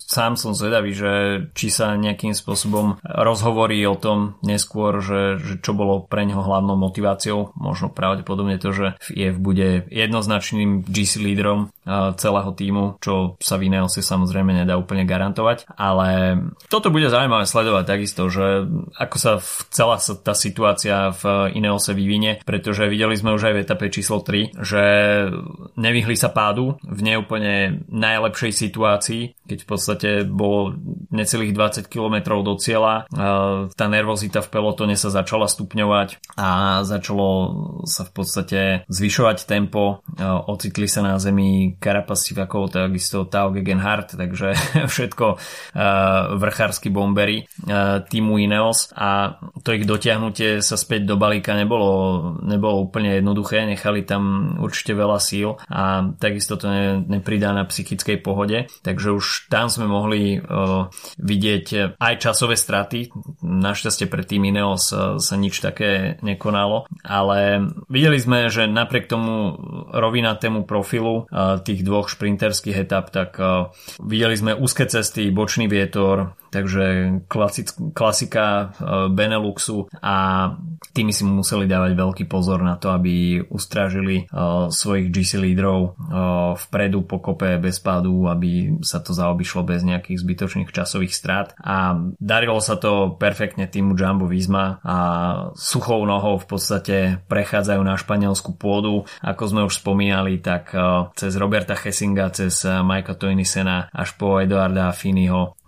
sám 0.00 0.40
som 0.40 0.56
zvedavý, 0.56 0.96
že 0.96 1.12
či 1.52 1.68
sa 1.68 1.92
nejakým 2.00 2.32
spôsobom 2.32 2.96
rozhovorí 3.04 3.84
o 3.84 4.00
tom 4.00 4.40
neskôr, 4.40 5.04
že, 5.04 5.36
že 5.36 5.54
čo 5.60 5.76
bolo 5.76 6.08
pre 6.08 6.24
neho 6.24 6.40
hlavnou 6.40 6.80
motiváciou. 6.80 7.52
Možno 7.60 7.92
pravdepodobne 7.92 8.56
to, 8.56 8.72
že 8.72 8.86
v 9.12 9.28
IF 9.28 9.36
bude 9.36 9.84
jednoznačným 9.92 10.88
GC 10.88 11.20
lídrom 11.20 11.68
uh, 11.68 12.16
celého 12.16 12.56
týmu, 12.56 12.96
čo 13.04 13.36
sa 13.44 13.60
v 13.60 13.68
Ineose 13.68 14.00
samozrejme 14.00 14.56
nedá 14.64 14.80
úplne 14.80 15.04
garantovať, 15.04 15.68
ale 15.76 16.40
toto 16.72 16.88
bude 16.88 17.12
zaujímavé 17.12 17.44
sledovať 17.44 17.84
takisto, 17.84 18.32
že 18.32 18.64
ako 18.96 19.16
sa 19.20 19.32
celá 19.68 20.00
tá 20.00 20.32
situácia 20.32 21.12
v 21.12 21.52
Ineose 21.58 21.92
vyvinie, 21.92 22.40
pretože 22.46 22.86
videli 22.86 23.18
sme 23.18 23.34
už 23.34 23.50
aj 23.50 23.54
v 23.54 23.62
etape 23.66 23.86
číslo 23.90 24.22
3, 24.22 24.62
že 24.62 24.82
nevyhli 25.74 26.14
sa 26.14 26.30
pádu 26.30 26.78
v 26.86 27.00
neúplne 27.02 27.84
najlepšej 27.90 28.52
situácii, 28.54 29.22
keď 29.48 29.64
v 29.64 29.68
podstate 29.68 30.10
bolo 30.28 30.76
necelých 31.08 31.56
20 31.56 31.88
km 31.88 32.36
do 32.44 32.54
cieľa. 32.60 33.08
Tá 33.72 33.86
nervozita 33.88 34.44
v 34.44 34.52
pelotone 34.52 34.94
sa 34.94 35.08
začala 35.08 35.48
stupňovať 35.48 36.20
a 36.36 36.80
začalo 36.84 37.28
sa 37.88 38.04
v 38.04 38.12
podstate 38.12 38.60
zvyšovať 38.92 39.48
tempo. 39.48 40.04
Ocitli 40.20 40.84
sa 40.84 41.00
na 41.00 41.16
zemi 41.16 41.80
Carapaz 41.80 42.28
Sivakov, 42.28 42.76
takisto 42.76 43.24
Tao 43.24 43.48
Gegenhardt, 43.48 44.14
takže 44.14 44.52
všetko 44.92 45.26
vrchársky 46.36 46.92
bombery 46.92 47.48
týmu 48.12 48.36
Ineos 48.36 48.92
a 48.92 49.40
to 49.64 49.72
ich 49.72 49.88
dotiahnutie 49.88 50.60
sa 50.60 50.76
späť 50.76 51.08
do 51.08 51.16
balíka 51.16 51.54
nebolo, 51.54 52.36
nebolo 52.44 52.84
úplne 52.84 53.18
jednoduché, 53.22 53.64
nechali 53.64 54.04
tam 54.04 54.54
určite 54.60 54.92
veľa 54.92 55.18
síl 55.22 55.56
a 55.70 56.12
takisto 56.18 56.58
to 56.58 56.66
ne, 56.68 57.00
nepridá 57.06 57.54
na 57.54 57.64
psychickej 57.64 58.18
pohode, 58.20 58.66
takže 58.82 59.14
už 59.14 59.26
tam 59.46 59.70
sme 59.70 59.86
mohli 59.86 60.36
uh, 60.36 60.90
vidieť 61.22 61.96
aj 61.96 62.14
časové 62.18 62.58
straty, 62.58 63.14
našťastie 63.42 64.10
pre 64.10 64.26
tým 64.26 64.50
Ineos 64.50 64.90
sa 64.92 65.34
nič 65.38 65.62
také 65.62 66.18
nekonalo, 66.20 66.90
ale 67.06 67.70
videli 67.86 68.18
sme, 68.18 68.50
že 68.50 68.66
napriek 68.66 69.06
tomu 69.06 69.54
rovinatému 69.94 70.66
profilu 70.66 71.24
uh, 71.24 71.62
tých 71.62 71.86
dvoch 71.86 72.10
šprinterských 72.10 72.84
etap, 72.84 73.14
tak 73.14 73.38
uh, 73.38 73.70
videli 74.02 74.34
sme 74.34 74.58
úzke 74.58 74.84
cesty, 74.84 75.30
bočný 75.30 75.70
vietor, 75.70 76.34
takže 76.50 76.84
klasic, 77.28 77.72
klasika 77.92 78.72
uh, 78.76 79.06
Beneluxu 79.12 79.88
a 80.00 80.16
tými 80.92 81.12
si 81.14 81.22
museli 81.22 81.68
dávať 81.68 81.92
veľký 81.94 82.24
pozor 82.26 82.64
na 82.64 82.76
to, 82.80 82.90
aby 82.90 83.42
ustrážili 83.48 84.26
uh, 84.28 84.72
svojich 84.72 85.12
GC 85.12 85.38
lídrov 85.38 85.94
uh, 85.94 86.54
vpredu 86.56 87.04
po 87.04 87.22
kope 87.22 87.60
bez 87.60 87.78
pádu, 87.78 88.26
aby 88.26 88.80
sa 88.82 88.98
to 88.98 89.14
zaobišlo 89.14 89.62
bez 89.64 89.84
nejakých 89.84 90.20
zbytočných 90.20 90.70
časových 90.72 91.14
strát 91.14 91.54
a 91.60 91.96
darilo 92.18 92.58
sa 92.58 92.76
to 92.76 93.14
perfektne 93.16 93.68
týmu 93.68 93.94
Jumbo 93.94 94.26
Visma 94.26 94.80
a 94.82 94.96
suchou 95.54 96.04
nohou 96.04 96.40
v 96.40 96.46
podstate 96.46 96.96
prechádzajú 97.26 97.82
na 97.82 97.94
španielskú 97.98 98.54
pôdu. 98.56 99.06
Ako 99.22 99.44
sme 99.50 99.66
už 99.66 99.80
spomínali, 99.80 100.38
tak 100.40 100.72
cez 101.14 101.32
Roberta 101.36 101.74
Hessinga, 101.74 102.30
cez 102.34 102.64
Mikea 102.64 103.14
Toinisena 103.18 103.90
až 103.92 104.14
po 104.16 104.38
Eduarda 104.38 104.90
Finiho 104.94 105.58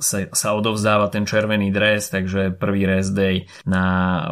sa, 0.00 0.26
sa 0.32 0.48
odovzdáva 0.56 1.08
ten 1.12 1.24
červený 1.24 1.70
dres, 1.70 2.10
takže 2.12 2.54
prvý 2.56 2.86
rest 2.86 3.12
day 3.12 3.48
na 3.64 3.84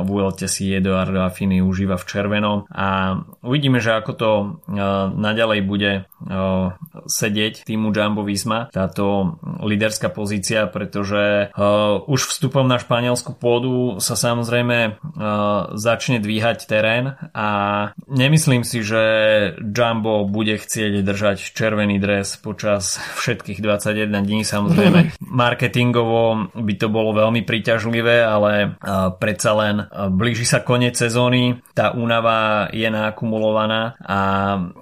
Vuelte 0.04 0.46
si 0.48 0.70
Eduardo 0.72 1.22
Affini 1.22 1.60
užíva 1.60 1.96
v 2.00 2.08
červenom 2.08 2.58
a 2.70 3.20
uvidíme, 3.42 3.82
že 3.82 3.96
ako 3.96 4.12
to 4.14 4.30
uh, 4.30 5.10
naďalej 5.12 5.60
bude 5.64 5.92
uh, 6.04 6.74
sedieť 7.08 7.66
týmu 7.66 7.90
Jumbo 7.92 8.22
Visma, 8.24 8.70
táto 8.72 9.36
líderská 9.64 10.12
pozícia, 10.12 10.68
pretože 10.68 11.52
uh, 11.52 12.02
už 12.06 12.30
vstupom 12.30 12.64
na 12.68 12.78
španielsku 12.78 13.36
pôdu 13.36 13.98
sa 13.98 14.14
samozrejme 14.18 15.00
začne 15.74 16.18
dvíhať 16.22 16.68
terén 16.68 17.16
a 17.34 17.48
nemyslím 18.06 18.62
si, 18.62 18.82
že 18.82 19.02
Jumbo 19.60 20.24
bude 20.28 20.58
chcieť 20.58 21.02
držať 21.02 21.38
červený 21.54 21.98
dres 21.98 22.36
počas 22.38 22.98
všetkých 23.18 23.60
21 23.62 24.14
dní. 24.24 24.40
Samozrejme, 24.44 25.00
marketingovo 25.38 26.50
by 26.58 26.74
to 26.74 26.90
bolo 26.90 27.14
veľmi 27.14 27.46
príťažlivé, 27.46 28.26
ale 28.26 28.74
predsa 29.22 29.54
len 29.54 29.86
blíži 30.18 30.42
sa 30.42 30.66
koniec 30.66 30.98
sezóny, 30.98 31.62
tá 31.78 31.94
únava 31.94 32.66
je 32.74 32.90
naakumulovaná 32.90 33.94
a 34.02 34.18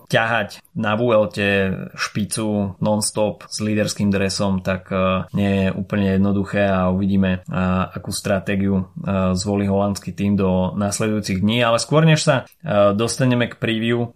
ťahať 0.07 0.63
na 0.77 0.93
Vuelte 0.93 1.73
špicu 1.97 2.77
non-stop 2.85 3.49
s 3.49 3.65
líderským 3.65 4.13
dresom, 4.13 4.61
tak 4.61 4.93
e, 4.93 5.25
nie 5.33 5.51
je 5.65 5.69
úplne 5.73 6.21
jednoduché 6.21 6.69
a 6.69 6.93
uvidíme, 6.93 7.41
e, 7.41 7.59
akú 7.97 8.13
stratégiu 8.13 8.85
e, 8.85 8.85
zvolí 9.33 9.65
holandský 9.65 10.13
tým 10.13 10.37
do 10.37 10.77
nasledujúcich 10.77 11.41
dní, 11.41 11.65
ale 11.65 11.81
skôr 11.81 12.05
než 12.05 12.23
sa 12.23 12.37
dostaneme 12.93 13.49
k 13.49 13.57
preview 13.57 14.13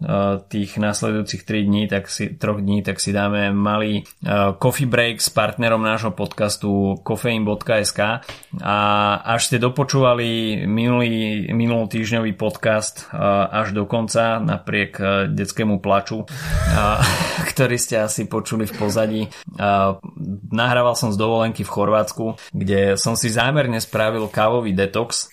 tých 0.52 0.76
nasledujúcich 0.76 1.42
3 1.48 1.66
dní, 1.66 1.82
tak 1.88 2.10
si, 2.12 2.36
troch 2.36 2.60
dní, 2.60 2.84
tak 2.84 3.00
si 3.00 3.14
dáme 3.14 3.54
malý 3.54 4.04
coffee 4.58 4.90
break 4.90 5.22
s 5.22 5.32
partnerom 5.32 5.80
nášho 5.80 6.12
podcastu 6.12 7.00
kofein.sk 7.00 8.00
a 8.60 8.78
až 9.22 9.40
ste 9.48 9.56
dopočúvali 9.62 10.62
minulý 10.66 11.48
týždňový 11.88 12.36
podcast 12.36 13.08
až 13.50 13.72
do 13.72 13.88
konca 13.88 14.42
napriek 14.42 15.00
detskému 15.32 15.79
plaču, 15.80 16.28
ktorý 17.50 17.76
ste 17.80 18.04
asi 18.04 18.28
počuli 18.30 18.68
v 18.68 18.74
pozadí. 18.76 19.22
Nahrával 20.52 20.94
som 20.94 21.10
z 21.10 21.18
dovolenky 21.18 21.64
v 21.66 21.72
Chorvátsku, 21.72 22.38
kde 22.54 22.94
som 23.00 23.16
si 23.16 23.32
zámerne 23.32 23.80
spravil 23.80 24.28
kávový 24.30 24.76
detox. 24.76 25.32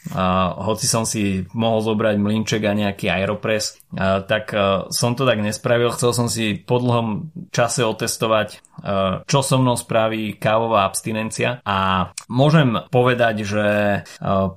Hoci 0.58 0.88
som 0.88 1.04
si 1.04 1.46
mohol 1.54 1.84
zobrať 1.84 2.16
mlinček 2.18 2.64
a 2.66 2.74
nejaký 2.74 3.12
aeropress, 3.12 3.78
tak 3.96 4.52
som 4.92 5.16
to 5.16 5.24
tak 5.24 5.40
nespravil. 5.40 5.96
Chcel 5.96 6.12
som 6.12 6.28
si 6.28 6.60
po 6.60 6.80
dlhom 6.84 7.32
čase 7.56 7.88
otestovať, 7.88 8.60
čo 9.26 9.40
so 9.42 9.56
mnou 9.58 9.80
spraví 9.80 10.38
kávová 10.38 10.86
abstinencia 10.86 11.64
a 11.66 12.12
môžem 12.30 12.78
povedať, 12.92 13.48
že 13.48 13.68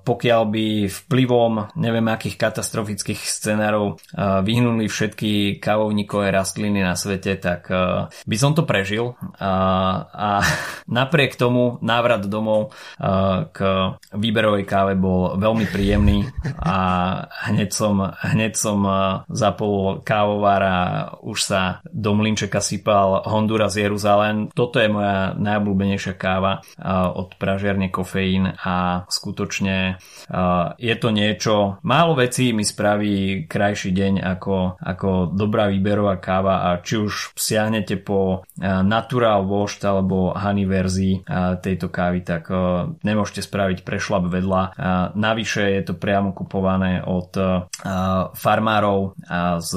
pokiaľ 0.04 0.42
by 0.50 0.66
vplyvom 0.90 1.72
neviem 1.78 2.04
akých 2.10 2.36
katastrofických 2.36 3.20
scenárov 3.22 3.96
vyhnuli 4.44 4.90
všetky 4.90 5.62
kávovníkové 5.62 6.34
rastliny 6.34 6.84
na 6.84 6.98
svete, 6.98 7.38
tak 7.40 7.70
by 8.10 8.36
som 8.36 8.52
to 8.52 8.68
prežil 8.68 9.16
a, 9.38 9.52
a 10.10 10.30
napriek 11.00 11.38
tomu 11.38 11.80
návrat 11.80 12.26
domov 12.26 12.76
k 13.54 13.58
výberovej 14.12 14.64
káve 14.68 14.94
bol 14.98 15.40
veľmi 15.40 15.66
príjemný 15.70 16.28
a 16.60 16.76
hneď 17.48 17.70
som, 17.72 18.04
hneď 18.04 18.52
som 18.58 18.78
zapol 19.28 20.00
kávovár 20.00 20.62
a 20.62 20.78
už 21.20 21.38
sa 21.42 21.62
do 21.90 22.16
mlinčeka 22.16 22.62
sypal 22.62 23.26
Honduras 23.26 23.76
Jeruzalém. 23.76 24.48
Toto 24.54 24.80
je 24.80 24.88
moja 24.88 25.36
najobľúbenejšia 25.36 26.14
káva 26.16 26.64
od 27.16 27.34
pražiarne 27.36 27.90
kofeín 27.90 28.48
a 28.54 29.04
skutočne 29.10 30.00
je 30.78 30.94
to 30.96 31.08
niečo, 31.10 31.82
málo 31.82 32.14
vecí 32.14 32.54
mi 32.54 32.62
spraví 32.62 33.44
krajší 33.50 33.90
deň 33.90 34.14
ako, 34.38 34.78
ako 34.78 35.08
dobrá 35.34 35.66
výberová 35.68 36.16
káva 36.22 36.70
a 36.70 36.78
či 36.80 37.00
už 37.00 37.34
siahnete 37.34 37.98
po 37.98 38.46
natural 38.62 39.44
washed 39.48 39.82
alebo 39.82 40.36
honey 40.36 40.68
verzii 40.68 41.26
tejto 41.60 41.90
kávy, 41.90 42.22
tak 42.22 42.52
nemôžete 43.02 43.42
spraviť 43.42 43.82
prešlap 43.82 44.30
vedľa. 44.30 44.62
Navyše 45.16 45.62
je 45.80 45.82
to 45.82 45.94
priamo 45.98 46.30
kupované 46.36 47.02
od 47.02 47.32
farmárov 48.36 49.09
z, 49.60 49.72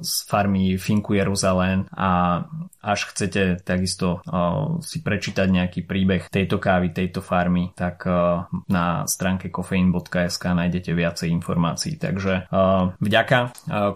z 0.00 0.12
farmy 0.28 0.76
Finku 0.76 1.14
Jeruzalén 1.14 1.86
a 1.94 2.42
až 2.84 3.08
chcete 3.16 3.64
takisto 3.64 4.20
uh, 4.28 4.76
si 4.84 5.00
prečítať 5.00 5.48
nejaký 5.48 5.88
príbeh 5.88 6.28
tejto 6.28 6.60
kávy, 6.60 6.92
tejto 6.92 7.24
farmy, 7.24 7.72
tak 7.72 8.04
uh, 8.04 8.44
na 8.68 9.08
stránke 9.08 9.48
kofeín.sk 9.48 10.44
nájdete 10.44 10.92
viacej 10.92 11.32
informácií. 11.32 11.96
Takže 11.96 12.50
vďaka 13.00 13.38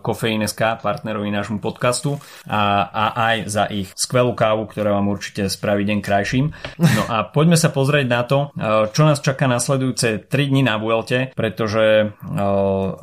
Kofeín.sk, 0.00 0.81
partnerovi 0.81 1.28
nášmu 1.28 1.59
podcastu 1.61 2.16
a, 2.48 2.88
a 2.88 3.04
aj 3.33 3.37
za 3.50 3.64
ich 3.68 3.92
skvelú 3.92 4.33
kávu, 4.33 4.70
ktorá 4.70 4.96
vám 4.96 5.11
určite 5.12 5.50
spraví 5.50 5.85
deň 5.85 5.98
krajším. 6.00 6.46
No 6.78 7.02
a 7.11 7.26
poďme 7.28 7.59
sa 7.59 7.68
pozrieť 7.68 8.07
na 8.09 8.22
to, 8.24 8.38
čo 8.94 9.02
nás 9.04 9.20
čaká 9.20 9.50
nasledujúce 9.50 10.31
3 10.31 10.50
dni 10.50 10.62
na 10.64 10.78
Vuelte, 10.81 11.35
pretože 11.35 12.14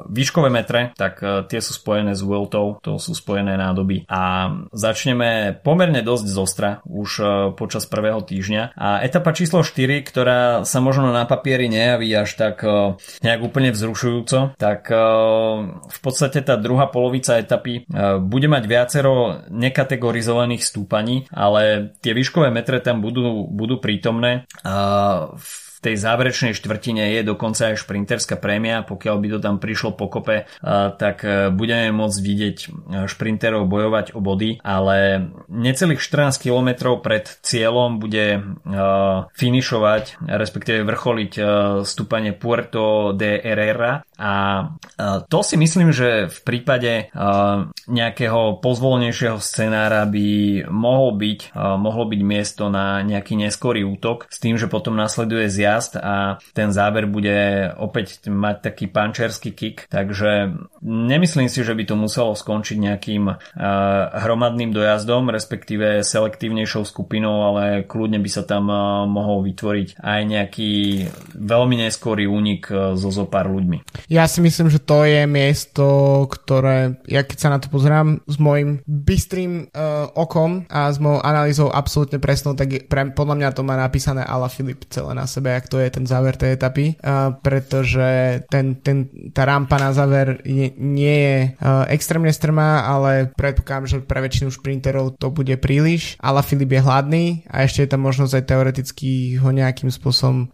výškové 0.10 0.50
metre, 0.56 0.98
tak 0.98 1.22
uh, 1.22 1.46
tie 1.46 1.62
sú 1.62 1.78
spojené 1.78 2.18
s 2.18 2.26
Vueltou, 2.26 2.82
to 2.82 2.98
sú 2.98 3.14
spojené 3.14 3.54
nádoby 3.60 4.08
a 4.10 4.50
začneme 4.74 5.62
po 5.62 5.76
pomerne 5.76 6.00
dosť 6.00 6.26
zostra 6.32 6.70
už 6.88 7.10
e, 7.20 7.24
počas 7.60 7.84
prvého 7.84 8.24
týždňa. 8.24 8.80
A 8.80 9.04
etapa 9.04 9.36
číslo 9.36 9.60
4, 9.60 10.08
ktorá 10.08 10.64
sa 10.64 10.80
možno 10.80 11.12
na 11.12 11.28
papieri 11.28 11.68
nejaví 11.68 12.08
až 12.16 12.40
tak 12.40 12.64
e, 12.64 12.96
nejak 13.20 13.44
úplne 13.44 13.76
vzrušujúco, 13.76 14.56
tak 14.56 14.88
e, 14.88 14.96
v 15.76 16.00
podstate 16.00 16.40
tá 16.48 16.56
druhá 16.56 16.88
polovica 16.88 17.36
etapy 17.36 17.84
bude 18.24 18.48
mať 18.48 18.64
viacero 18.72 19.44
nekategorizovaných 19.52 20.64
stúpaní, 20.64 21.28
ale 21.28 21.92
tie 22.00 22.16
výškové 22.16 22.48
metre 22.56 22.80
tam 22.80 23.04
budú, 23.04 23.44
budú 23.52 23.84
prítomné. 23.84 24.48
V 25.36 25.75
tej 25.86 26.02
záverečnej 26.02 26.58
štvrtine 26.58 27.14
je 27.14 27.22
dokonca 27.22 27.70
aj 27.70 27.86
šprinterská 27.86 28.42
prémia, 28.42 28.82
pokiaľ 28.82 29.16
by 29.22 29.28
to 29.38 29.40
tam 29.40 29.56
prišlo 29.62 29.94
pokope, 29.94 30.50
tak 30.98 31.22
e, 31.22 31.54
budeme 31.54 31.94
môcť 31.94 32.20
vidieť 32.26 32.58
e, 32.58 32.68
šprinterov 33.06 33.70
bojovať 33.70 34.18
o 34.18 34.20
body, 34.26 34.66
ale 34.66 35.30
necelých 35.46 36.02
14 36.02 36.42
km 36.42 36.98
pred 37.06 37.30
cieľom 37.46 38.02
bude 38.02 38.42
finišovať, 39.36 40.26
respektíve 40.26 40.88
vrcholiť 40.88 41.32
stúpanie 41.84 42.34
Puerto 42.34 43.14
de 43.14 43.38
Herrera. 43.44 44.02
A 44.16 44.32
to 45.28 45.40
si 45.44 45.60
myslím, 45.60 45.92
že 45.92 46.32
v 46.32 46.40
prípade 46.48 47.12
nejakého 47.86 48.64
pozvolnejšieho 48.64 49.38
scenára 49.44 50.08
by 50.08 50.28
mohol 50.72 51.20
byť, 51.20 51.40
mohlo 51.56 52.08
byť 52.08 52.22
miesto 52.24 52.72
na 52.72 53.04
nejaký 53.04 53.36
neskorý 53.36 53.84
útok 53.84 54.32
s 54.32 54.40
tým, 54.40 54.56
že 54.56 54.72
potom 54.72 54.96
nasleduje 54.96 55.52
zjazd 55.52 55.75
jazd 55.76 56.00
a 56.00 56.40
ten 56.56 56.72
záver 56.72 57.04
bude 57.12 57.68
opäť 57.76 58.32
mať 58.32 58.72
taký 58.72 58.88
pančerský 58.88 59.52
kick, 59.52 59.92
takže 59.92 60.56
nemyslím 60.80 61.52
si, 61.52 61.60
že 61.68 61.76
by 61.76 61.84
to 61.84 62.00
muselo 62.00 62.32
skončiť 62.32 62.78
nejakým 62.80 63.24
hromadným 64.16 64.72
dojazdom, 64.72 65.28
respektíve 65.28 66.00
selektívnejšou 66.00 66.88
skupinou, 66.88 67.52
ale 67.52 67.84
kľudne 67.84 68.24
by 68.24 68.30
sa 68.32 68.48
tam 68.48 68.72
mohol 69.12 69.44
vytvoriť 69.44 70.00
aj 70.00 70.22
nejaký 70.24 70.72
veľmi 71.36 71.76
neskorý 71.84 72.30
únik 72.30 72.72
so 72.96 73.10
zo 73.12 73.26
pár 73.28 73.52
ľuďmi. 73.52 74.08
Ja 74.08 74.30
si 74.30 74.40
myslím, 74.40 74.70
že 74.70 74.80
to 74.80 75.04
je 75.04 75.26
miesto, 75.26 75.86
ktoré, 76.30 77.02
ja 77.10 77.26
keď 77.26 77.38
sa 77.38 77.50
na 77.52 77.58
to 77.58 77.68
pozerám 77.68 78.22
s 78.30 78.38
môjim 78.38 78.86
bystrým 78.86 79.74
uh, 79.74 80.12
okom 80.14 80.70
a 80.70 80.94
s 80.94 81.02
mojou 81.02 81.26
analýzou 81.26 81.68
absolútne 81.74 82.22
presnou, 82.22 82.54
tak 82.54 82.68
je, 82.70 82.80
pre, 82.86 83.10
podľa 83.12 83.36
mňa 83.42 83.50
to 83.56 83.66
má 83.66 83.76
napísané 83.76 84.22
Ala 84.22 84.48
Filip 84.48 84.86
celé 84.88 85.12
na 85.18 85.26
sebe, 85.26 85.55
jak 85.58 85.72
to 85.72 85.80
je 85.80 85.90
ten 85.90 86.06
záver 86.06 86.36
tej 86.36 86.60
etapy, 86.60 87.00
pretože 87.42 88.42
ten, 88.52 88.76
ten, 88.80 89.08
tá 89.32 89.48
rampa 89.48 89.80
na 89.80 89.92
záver 89.96 90.44
je, 90.44 90.76
nie 90.78 91.18
je 91.18 91.38
uh, 91.56 91.88
extrémne 91.88 92.32
strmá, 92.32 92.84
ale 92.86 93.32
predpokladám, 93.34 93.88
že 93.88 93.98
pre 94.04 94.20
väčšinu 94.24 94.52
šprinterov 94.52 95.16
to 95.16 95.32
bude 95.32 95.56
príliš. 95.60 96.20
Ale 96.20 96.44
Filip 96.44 96.72
je 96.76 96.82
hladný 96.82 97.26
a 97.48 97.64
ešte 97.64 97.86
je 97.86 97.92
tam 97.92 98.04
možnosť 98.04 98.34
aj 98.42 98.44
teoreticky 98.46 99.10
ho 99.40 99.50
nejakým 99.50 99.90
spôsobom, 99.90 100.52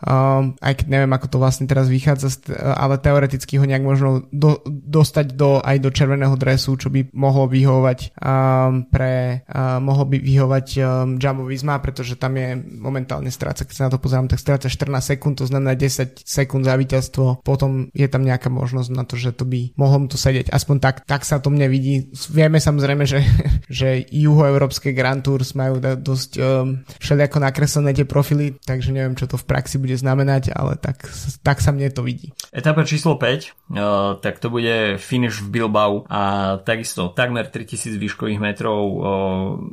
aj 0.62 0.74
keď 0.78 0.86
neviem, 0.88 1.12
ako 1.12 1.28
to 1.28 1.38
vlastne 1.42 1.66
teraz 1.66 1.90
vychádza, 1.90 2.44
ale 2.54 3.02
teoreticky 3.02 3.58
ho 3.58 3.66
nejak 3.66 3.84
možno 3.84 4.28
do, 4.30 4.62
dostať 4.68 5.34
do, 5.34 5.60
aj 5.64 5.78
do 5.82 5.90
červeného 5.90 6.36
dresu, 6.36 6.78
čo 6.78 6.92
by 6.92 7.12
mohlo 7.16 7.48
vyhovať 7.48 8.14
um, 8.18 8.86
pre, 8.88 9.46
uh, 9.48 9.80
mohlo 9.80 10.06
by 10.06 10.18
vyhovať 10.20 10.68
um, 10.80 11.18
Jumbo 11.18 11.48
Visma, 11.48 11.80
pretože 11.80 12.20
tam 12.20 12.38
je 12.38 12.60
momentálne 12.60 13.32
stráca, 13.32 13.64
keď 13.64 13.76
sa 13.76 13.86
na 13.88 13.92
to 13.96 14.00
pozerám, 14.02 14.28
tak 14.28 14.40
stráca 14.42 14.68
14 14.68 14.90
sekúnd, 14.99 15.39
to 15.39 15.47
znamená 15.47 15.80
10 15.80 16.27
sekúnd 16.27 16.67
za 16.67 16.75
víťazstvo, 16.75 17.45
potom 17.47 17.88
je 17.95 18.08
tam 18.12 18.27
nejaká 18.27 18.51
možnosť 18.51 18.89
na 18.91 19.08
to, 19.08 19.15
že 19.15 19.32
to 19.32 19.47
by 19.47 19.71
mohlo 19.80 20.04
mu 20.04 20.08
to 20.12 20.19
sedieť. 20.19 20.51
Aspoň 20.51 20.77
tak, 20.84 20.95
tak 21.08 21.23
sa 21.23 21.39
to 21.39 21.47
mne 21.47 21.71
vidí. 21.71 22.12
Vieme 22.34 22.60
samozrejme, 22.60 23.08
že, 23.08 23.23
že 23.69 24.04
juhoeurópske 24.10 24.91
Grand 24.91 25.23
Tours 25.23 25.54
majú 25.54 25.80
dosť 25.80 26.32
um, 26.41 26.82
všelijako 26.99 27.38
nakreslené 27.39 27.95
tie 27.95 28.04
profily, 28.04 28.58
takže 28.60 28.91
neviem, 28.91 29.15
čo 29.15 29.30
to 29.30 29.38
v 29.38 29.47
praxi 29.47 29.77
bude 29.77 29.95
znamenať, 29.95 30.51
ale 30.51 30.75
tak, 30.82 31.08
tak 31.45 31.62
sa 31.62 31.71
mne 31.71 31.88
to 31.93 32.01
vidí. 32.01 32.34
Etapa 32.49 32.84
číslo 32.84 33.15
5, 33.15 33.21
uh, 33.21 34.17
tak 34.19 34.41
to 34.41 34.49
bude 34.49 34.97
finish 34.97 35.39
v 35.39 35.62
Bilbao 35.62 36.04
a 36.10 36.56
takisto 36.65 37.13
takmer 37.13 37.47
3000 37.47 38.01
výškových 38.01 38.41
metrov. 38.41 38.80
Uh, 38.82 39.01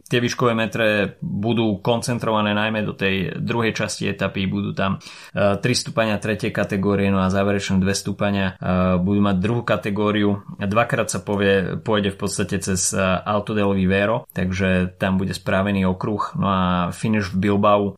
tie 0.06 0.20
výškové 0.20 0.52
metre 0.52 1.16
budú 1.24 1.80
koncentrované 1.80 2.52
najmä 2.52 2.84
do 2.84 2.92
tej 2.92 3.38
druhej 3.40 3.72
časti 3.72 4.10
etapy, 4.10 4.44
budú 4.50 4.74
tam 4.74 5.00
3 5.32 5.60
stupania 5.74 6.16
tretej 6.16 6.50
kategórie, 6.50 7.12
no 7.12 7.20
a 7.22 7.28
záverečné 7.28 7.78
2 7.78 7.86
stupania 7.92 8.56
budú 8.98 9.20
mať 9.22 9.36
druhú 9.38 9.62
kategóriu. 9.62 10.42
Dvakrát 10.58 11.12
sa 11.12 11.20
povie, 11.20 11.78
pôjde 11.80 12.14
v 12.14 12.18
podstate 12.18 12.56
cez 12.58 12.96
Alto 12.98 13.52
del 13.52 13.72
Vivero, 13.76 14.24
takže 14.32 14.96
tam 14.96 15.20
bude 15.20 15.36
správený 15.36 15.84
okruh, 15.84 16.34
no 16.40 16.46
a 16.48 16.60
finish 16.90 17.30
v 17.30 17.48
Bilbao. 17.48 17.94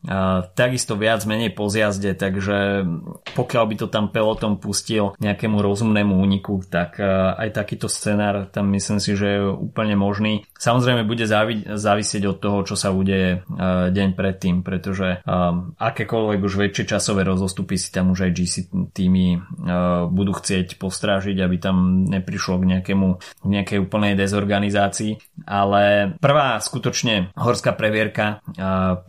Takisto 0.53 0.99
viac 0.99 1.23
menej 1.23 1.55
po 1.55 1.71
zjazde, 1.71 2.13
takže 2.13 2.83
pokiaľ 3.33 3.63
by 3.67 3.75
to 3.79 3.87
tam 3.87 4.11
peloton 4.11 4.59
pustil 4.59 5.15
nejakému 5.23 5.57
rozumnému 5.63 6.13
úniku, 6.19 6.61
tak 6.67 6.99
aj 7.01 7.49
takýto 7.55 7.87
scenár 7.87 8.51
tam 8.51 8.69
myslím 8.75 8.99
si, 8.99 9.15
že 9.15 9.27
je 9.39 9.41
úplne 9.47 9.95
možný. 9.95 10.43
Samozrejme 10.59 11.07
bude 11.07 11.23
závi- 11.25 11.65
závisieť 11.65 12.23
od 12.27 12.37
toho, 12.37 12.57
čo 12.67 12.75
sa 12.75 12.91
udeje 12.91 13.41
deň 13.91 14.09
predtým, 14.13 14.61
pretože 14.61 15.23
akékoľvek 15.79 16.39
už 16.43 16.53
väčšie 16.59 16.85
čas 16.85 17.00
časové 17.01 17.25
rozostupy 17.25 17.81
si 17.81 17.89
tam 17.89 18.13
už 18.13 18.29
aj 18.29 18.31
GC 18.37 18.55
týmy 18.93 19.41
budú 20.13 20.37
chcieť 20.37 20.77
postrážiť, 20.77 21.41
aby 21.41 21.57
tam 21.57 22.05
neprišlo 22.05 22.61
k 22.61 22.77
nejakému, 22.77 23.07
nejakej 23.41 23.81
úplnej 23.81 24.13
dezorganizácii. 24.13 25.17
Ale 25.49 26.13
prvá 26.21 26.61
skutočne 26.61 27.33
horská 27.33 27.73
previerka 27.73 28.45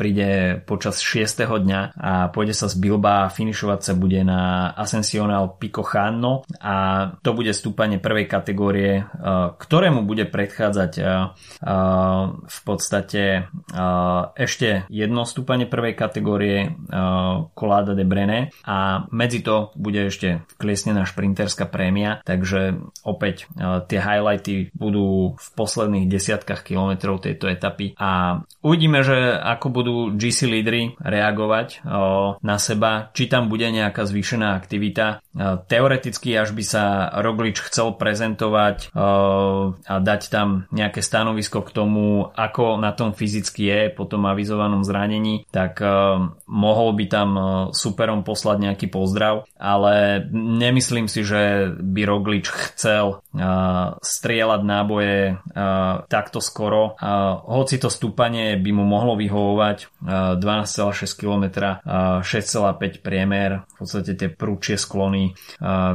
príde 0.01 0.65
počas 0.65 1.05
6. 1.05 1.45
dňa 1.45 1.81
a 1.93 2.33
pôjde 2.33 2.57
sa 2.57 2.73
z 2.73 2.81
Bilba 2.81 3.29
finišovať 3.29 3.81
sa 3.85 3.93
bude 3.93 4.25
na 4.25 4.73
Ascensional 4.73 5.61
Pico 5.61 5.85
Chano 5.85 6.49
a 6.65 7.13
to 7.21 7.37
bude 7.37 7.53
stúpanie 7.53 8.01
prvej 8.01 8.25
kategórie, 8.25 9.05
ktorému 9.61 10.09
bude 10.09 10.25
predchádzať 10.25 10.93
v 12.41 12.59
podstate 12.65 13.53
ešte 14.33 14.89
jedno 14.89 15.29
stúpanie 15.29 15.69
prvej 15.69 15.93
kategórie 15.93 16.73
Colada 17.83 17.99
de 17.99 18.07
Brene 18.07 18.55
a 18.63 19.11
medzi 19.11 19.43
to 19.43 19.75
bude 19.75 19.99
ešte 20.07 20.47
vkliesnená 20.55 21.03
šprinterská 21.03 21.67
prémia, 21.67 22.23
takže 22.23 22.79
opäť 23.03 23.51
tie 23.91 23.99
highlighty 23.99 24.71
budú 24.71 25.35
v 25.35 25.47
posledných 25.59 26.07
desiatkách 26.07 26.63
kilometrov 26.63 27.19
tejto 27.19 27.51
etapy 27.51 27.99
a 27.99 28.39
uvidíme, 28.63 29.03
že 29.03 29.35
ako 29.35 29.67
budú 29.75 29.95
GC 30.15 30.47
lídry 30.47 30.95
reagovať 31.03 31.83
na 32.39 32.57
seba, 32.63 33.11
či 33.19 33.27
tam 33.27 33.51
bude 33.51 33.67
nejaká 33.67 34.07
zvýšená 34.07 34.55
aktivita. 34.55 35.19
Teoreticky, 35.67 36.39
až 36.39 36.55
by 36.55 36.63
sa 36.63 37.11
Roglič 37.19 37.67
chcel 37.67 37.99
prezentovať 37.99 38.95
a 38.95 39.95
dať 39.99 40.23
tam 40.31 40.71
nejaké 40.71 41.03
stanovisko 41.03 41.67
k 41.67 41.75
tomu, 41.75 42.31
ako 42.31 42.79
na 42.79 42.95
tom 42.95 43.11
fyzicky 43.11 43.67
je 43.67 43.81
po 43.91 44.07
tom 44.07 44.31
avizovanom 44.31 44.87
zranení, 44.87 45.43
tak 45.51 45.83
mohol 46.47 46.95
by 46.95 47.05
tam 47.11 47.29
superom 47.73 48.23
poslať 48.23 48.57
nejaký 48.71 48.87
pozdrav, 48.93 49.49
ale 49.59 50.25
nemyslím 50.33 51.09
si, 51.09 51.25
že 51.25 51.73
by 51.75 52.03
Roglič 52.07 52.53
chcel 52.53 53.25
strieľať 53.99 54.61
náboje 54.63 55.41
takto 56.07 56.39
skoro. 56.39 56.95
Hoci 57.49 57.81
to 57.81 57.89
stúpanie 57.89 58.61
by 58.61 58.71
mu 58.77 58.85
mohlo 58.85 59.17
vyhovovať 59.17 60.05
12,6 60.39 61.19
km, 61.19 61.45
6,5 61.83 63.03
priemer, 63.03 63.65
v 63.65 63.75
podstate 63.81 64.13
tie 64.15 64.29
prúčie 64.29 64.77
sklony 64.77 65.33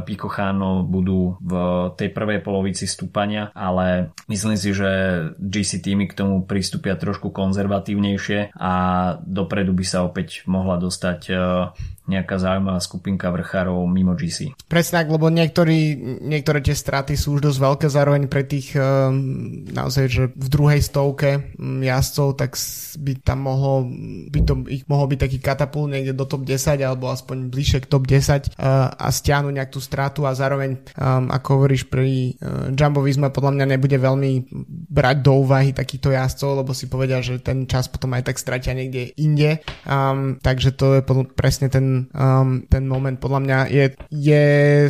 Picochánov 0.04 0.84
budú 0.90 1.38
v 1.38 1.52
tej 1.94 2.10
prvej 2.10 2.42
polovici 2.42 2.90
stúpania, 2.90 3.54
ale 3.54 4.10
myslím 4.26 4.58
si, 4.58 4.74
že 4.74 4.90
GC 5.38 5.80
týmy 5.80 6.10
k 6.10 6.18
tomu 6.18 6.42
pristúpia 6.42 6.98
trošku 6.98 7.30
konzervatívnejšie 7.30 8.58
a 8.58 8.74
dopredu 9.22 9.70
by 9.72 9.84
sa 9.86 10.02
opäť 10.02 10.42
mohla 10.50 10.80
dostať 10.80 11.20
now 11.68 11.74
nejaká 12.08 12.40
zaujímavá 12.40 12.80
skupinka 12.80 13.28
vrchárov 13.28 13.84
mimo 13.84 14.16
GC. 14.16 14.56
Presne 14.64 15.04
tak, 15.04 15.12
lebo 15.12 15.28
niektorí, 15.28 15.94
niektoré 16.24 16.64
tie 16.64 16.72
straty 16.72 17.14
sú 17.14 17.36
už 17.36 17.44
dosť 17.44 17.58
veľké 17.60 17.86
zároveň 17.92 18.22
pre 18.32 18.48
tých 18.48 18.72
um, 18.74 19.68
naozaj, 19.68 20.04
že 20.08 20.24
v 20.32 20.48
druhej 20.48 20.80
stovke 20.80 21.52
um, 21.60 21.84
jazdcov, 21.84 22.40
tak 22.40 22.56
by 22.98 23.12
tam 23.20 23.44
mohlo 23.44 23.84
by 24.32 24.40
to, 24.42 24.54
ich 24.72 24.88
mohol 24.88 25.06
byť 25.12 25.20
taký 25.20 25.38
katapult 25.38 25.92
niekde 25.92 26.16
do 26.16 26.24
top 26.24 26.48
10 26.48 26.80
alebo 26.80 27.12
aspoň 27.12 27.52
bližšie 27.52 27.84
k 27.84 27.90
top 27.92 28.08
10 28.08 28.56
uh, 28.56 28.88
a 28.96 29.06
stiahnuť 29.12 29.52
nejak 29.52 29.70
tú 29.70 29.80
stratu 29.84 30.24
a 30.24 30.32
zároveň 30.32 30.80
um, 30.96 31.28
ako 31.28 31.48
hovoríš 31.60 31.86
pri 31.92 32.40
uh, 32.40 32.72
Jumbo 32.72 33.04
Visma 33.04 33.28
podľa 33.28 33.52
mňa 33.60 33.66
nebude 33.76 34.00
veľmi 34.00 34.48
brať 34.88 35.16
do 35.20 35.32
úvahy 35.44 35.76
takýchto 35.76 36.16
jazdcov, 36.16 36.64
lebo 36.64 36.72
si 36.72 36.88
povedia, 36.88 37.20
že 37.20 37.38
ten 37.44 37.68
čas 37.68 37.86
potom 37.92 38.16
aj 38.16 38.32
tak 38.32 38.40
stratia 38.40 38.72
niekde 38.72 39.12
inde. 39.20 39.60
Um, 39.84 40.40
takže 40.40 40.72
to 40.72 40.98
je 40.98 41.00
presne 41.36 41.68
ten 41.68 41.97
um, 42.06 42.62
ten 42.70 42.84
moment. 42.86 43.18
Podľa 43.18 43.40
mňa 43.42 43.58
je, 43.72 43.84
je, 44.14 44.44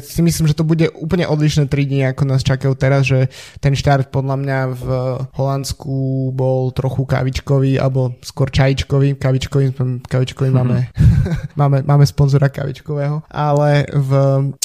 si 0.04 0.20
myslím, 0.20 0.46
že 0.50 0.58
to 0.58 0.68
bude 0.68 0.84
úplne 0.92 1.24
odlišné 1.24 1.70
3 1.70 1.88
dní, 1.88 2.04
ako 2.04 2.22
nás 2.28 2.44
čakajú 2.44 2.76
teraz, 2.76 3.08
že 3.08 3.32
ten 3.62 3.72
štart 3.72 4.12
podľa 4.12 4.36
mňa 4.36 4.58
v 4.76 4.84
Holandsku 5.38 6.30
bol 6.36 6.74
trochu 6.76 7.08
kavičkový, 7.08 7.80
alebo 7.80 8.18
skôr 8.20 8.52
čajčkový, 8.52 9.16
kavičkový, 9.16 9.72
kavičkový 10.04 10.50
mm-hmm. 10.50 10.68
máme, 10.68 10.78
máme, 11.60 11.78
máme 11.86 12.04
sponzora 12.04 12.52
kavičkového, 12.52 13.24
ale 13.30 13.88
v, 13.88 14.10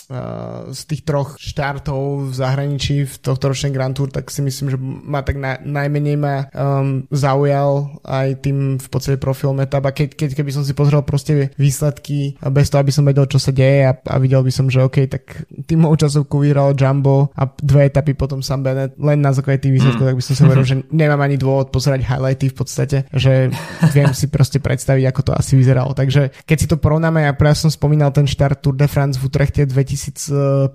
uh, 0.09 0.71
z 0.73 0.81
tých 0.89 1.01
troch 1.07 1.39
štartov 1.39 2.29
v 2.29 2.33
zahraničí 2.33 3.05
v 3.07 3.15
tohto 3.21 3.53
ročnej 3.53 3.71
Grand 3.71 3.93
Tour, 3.93 4.09
tak 4.09 4.27
si 4.33 4.41
myslím, 4.41 4.67
že 4.73 4.77
ma 4.79 5.21
tak 5.21 5.37
na, 5.37 5.59
najmenej 5.61 6.15
ma 6.17 6.47
um, 6.51 7.05
zaujal 7.11 8.01
aj 8.03 8.43
tým 8.43 8.77
v 8.79 8.87
podstate 8.87 9.17
profilom 9.21 9.61
etap 9.61 9.85
a 9.85 9.91
keď, 9.91 10.15
keď, 10.17 10.29
keby 10.39 10.51
som 10.51 10.63
si 10.65 10.73
pozrel 10.73 11.01
proste 11.05 11.53
výsledky 11.55 12.32
bez 12.39 12.69
toho, 12.69 12.81
aby 12.81 12.93
som 12.93 13.05
vedel, 13.05 13.25
čo 13.29 13.37
sa 13.37 13.51
deje 13.53 13.89
a, 13.89 13.93
a 13.93 14.15
videl 14.17 14.41
by 14.41 14.51
som, 14.53 14.65
že 14.71 14.83
OK, 14.83 15.05
tak 15.09 15.45
tímovú 15.67 15.95
časovku 15.99 16.41
vyhral 16.41 16.73
Jumbo 16.77 17.29
a 17.33 17.47
dve 17.59 17.89
etapy 17.89 18.13
potom 18.17 18.41
Sam 18.41 18.63
Bennett 18.63 18.95
len 18.97 19.19
na 19.19 19.35
základe 19.35 19.65
tých 19.65 19.79
výsledkov, 19.79 20.03
mm. 20.05 20.09
tak 20.09 20.17
by 20.17 20.23
som 20.23 20.33
si 20.33 20.41
hovoril, 20.43 20.65
že 20.65 20.75
nemám 20.89 21.21
ani 21.21 21.37
dôvod 21.37 21.69
pozerať 21.69 22.05
highlighty 22.05 22.49
v 22.49 22.55
podstate, 22.55 22.97
že 23.13 23.51
viem 23.95 24.11
si 24.15 24.27
proste 24.29 24.57
predstaviť, 24.63 25.03
ako 25.09 25.21
to 25.27 25.31
asi 25.33 25.53
vyzeralo. 25.59 25.91
Takže 25.93 26.33
keď 26.45 26.57
si 26.57 26.67
to 26.69 26.77
porovnáme, 26.79 27.25
ja 27.25 27.33
práve 27.35 27.59
som 27.59 27.71
spomínal 27.71 28.13
ten 28.15 28.25
štart 28.29 28.63
Tour 28.63 28.75
de 28.77 28.87
France 28.87 29.17
v 29.19 29.27
Utrechte 29.27 29.67
2015, 29.67 30.73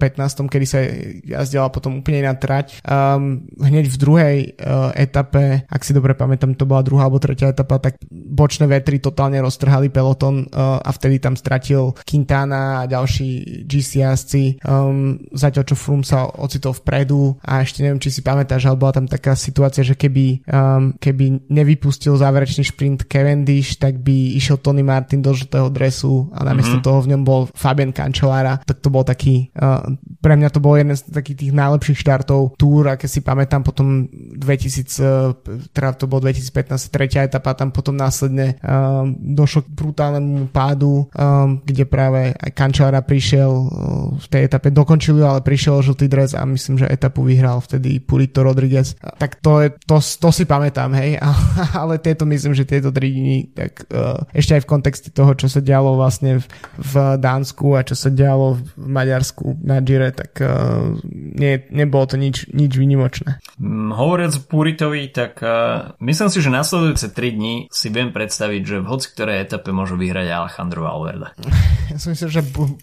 kedy 0.48 0.66
sa 0.66 0.78
jazdila 1.24 1.72
potom 1.72 2.00
úplne 2.00 2.26
iná 2.26 2.34
trať. 2.34 2.80
Um, 2.84 3.48
hneď 3.58 3.86
v 3.88 3.96
druhej 3.96 4.36
uh, 4.58 4.90
etape, 4.96 5.64
ak 5.68 5.82
si 5.82 5.94
dobre 5.94 6.12
pamätám, 6.12 6.54
to 6.58 6.68
bola 6.68 6.84
druhá 6.84 7.06
alebo 7.08 7.22
tretia 7.22 7.50
etapa, 7.54 7.80
tak 7.80 8.00
bočné 8.10 8.68
vetry 8.68 9.00
totálne 9.00 9.40
roztrhali 9.40 9.88
peloton 9.88 10.44
uh, 10.50 10.78
a 10.82 10.90
vtedy 10.92 11.22
tam 11.22 11.38
stratil 11.48 11.96
Quintana 12.04 12.84
a 12.84 12.88
ďalší 12.88 13.64
GC 13.64 14.04
jazdci, 14.04 14.44
um, 14.68 15.16
zatiaľ 15.32 15.64
čo 15.64 15.80
Froome 15.80 16.04
sa 16.04 16.28
ocitol 16.28 16.76
vpredu 16.76 17.40
a 17.40 17.64
ešte 17.64 17.80
neviem, 17.80 17.96
či 17.96 18.12
si 18.12 18.20
pamätáš, 18.20 18.68
ale 18.68 18.76
bola 18.76 18.92
tam 18.92 19.08
taká 19.08 19.32
situácia, 19.32 19.80
že 19.80 19.96
keby, 19.96 20.44
um, 20.44 20.92
keby 21.00 21.48
nevypustil 21.48 22.20
záverečný 22.20 22.68
šprint 22.68 23.08
Cavendish, 23.08 23.80
tak 23.80 23.96
by 24.04 24.36
išiel 24.36 24.60
Tony 24.60 24.84
Martin 24.84 25.24
do 25.24 25.32
žltého 25.32 25.72
dresu 25.72 26.28
a 26.36 26.44
namiesto 26.44 26.76
mm-hmm. 26.76 26.84
toho 26.84 26.98
v 27.00 27.10
ňom 27.16 27.22
bol 27.24 27.40
Fabian 27.56 27.96
Cancellara, 27.96 28.60
tak 28.68 28.84
to 28.84 28.92
bol 28.92 29.08
taký, 29.08 29.48
uh, 29.56 29.80
pre 30.20 30.36
mňa 30.36 30.52
to 30.52 30.60
bol 30.60 30.76
jeden 30.76 30.92
z 30.92 31.08
takých 31.08 31.48
tých 31.48 31.52
najlepších 31.56 31.98
štartov 32.04 32.60
túr, 32.60 32.92
a 32.92 33.00
keď 33.00 33.08
si 33.08 33.20
pamätám 33.24 33.64
potom 33.64 34.04
2000, 34.36 34.84
uh, 35.00 35.32
teda 35.72 35.96
to 35.96 36.04
bol 36.04 36.20
2015, 36.20 36.92
tretia 36.92 37.24
etapa, 37.24 37.56
tam 37.56 37.72
potom 37.72 37.96
následne 37.96 38.60
um, 38.60 39.16
došlo 39.16 39.64
k 39.64 39.72
brutálnemu 39.72 40.52
pádu 40.52 41.06
um, 41.06 41.27
um, 41.28 41.60
kde 41.60 41.84
práve 41.84 42.32
aj 42.32 42.50
Kančára 42.56 43.04
prišiel 43.04 43.52
uh, 43.52 43.68
v 44.16 44.26
tej 44.32 44.48
etape, 44.48 44.72
dokončil 44.72 45.20
ju, 45.20 45.24
ale 45.28 45.44
prišiel 45.44 45.84
žltý 45.84 46.08
dres 46.08 46.32
a 46.32 46.42
myslím, 46.48 46.80
že 46.80 46.88
etapu 46.88 47.20
vyhral 47.20 47.60
vtedy 47.60 48.00
Purito 48.00 48.40
Rodriguez. 48.40 48.96
Tak 48.98 49.44
to, 49.44 49.60
je, 49.64 49.68
to, 49.84 50.00
to 50.00 50.28
si 50.32 50.48
pamätám, 50.48 50.92
hej, 50.96 51.20
ale 51.80 52.00
tieto 52.00 52.24
myslím, 52.24 52.56
že 52.56 52.64
tieto 52.64 52.88
tri 52.88 53.12
dní, 53.12 53.52
tak 53.52 53.84
uh, 53.92 54.24
ešte 54.32 54.56
aj 54.56 54.62
v 54.64 54.70
kontexte 54.70 55.08
toho, 55.12 55.36
čo 55.36 55.52
sa 55.52 55.60
dialo 55.60 56.00
vlastne 56.00 56.40
v, 56.40 56.46
v 56.80 56.94
Dánsku 57.20 57.76
a 57.76 57.84
čo 57.84 57.92
sa 57.92 58.08
dialo 58.08 58.56
v 58.56 58.88
Maďarsku 58.88 59.60
na 59.60 59.84
Gire, 59.84 60.10
tak 60.16 60.40
uh, 60.40 60.96
nie, 61.12 61.60
nebolo 61.68 62.08
to 62.08 62.16
nič, 62.16 62.48
nič 62.50 62.72
výnimočné. 62.74 63.42
Hovoriac 63.94 64.34
Puritovi, 64.50 65.08
tak 65.12 65.38
uh, 65.40 65.92
myslím 66.02 66.28
si, 66.28 66.38
že 66.42 66.50
nasledujúce 66.50 67.12
3 67.14 67.36
dní 67.36 67.54
si 67.70 67.88
viem 67.88 68.10
predstaviť, 68.10 68.62
že 68.64 68.76
v 68.82 68.90
hoci 68.90 69.06
ktorej 69.14 69.44
etape 69.44 69.70
môžu 69.70 69.94
vyhrať 69.94 70.26
Alejandro 70.28 70.84
Valverde. 70.84 71.30
Ja 71.92 71.96
som 71.96 72.12
myslel, 72.12 72.30
že 72.30 72.42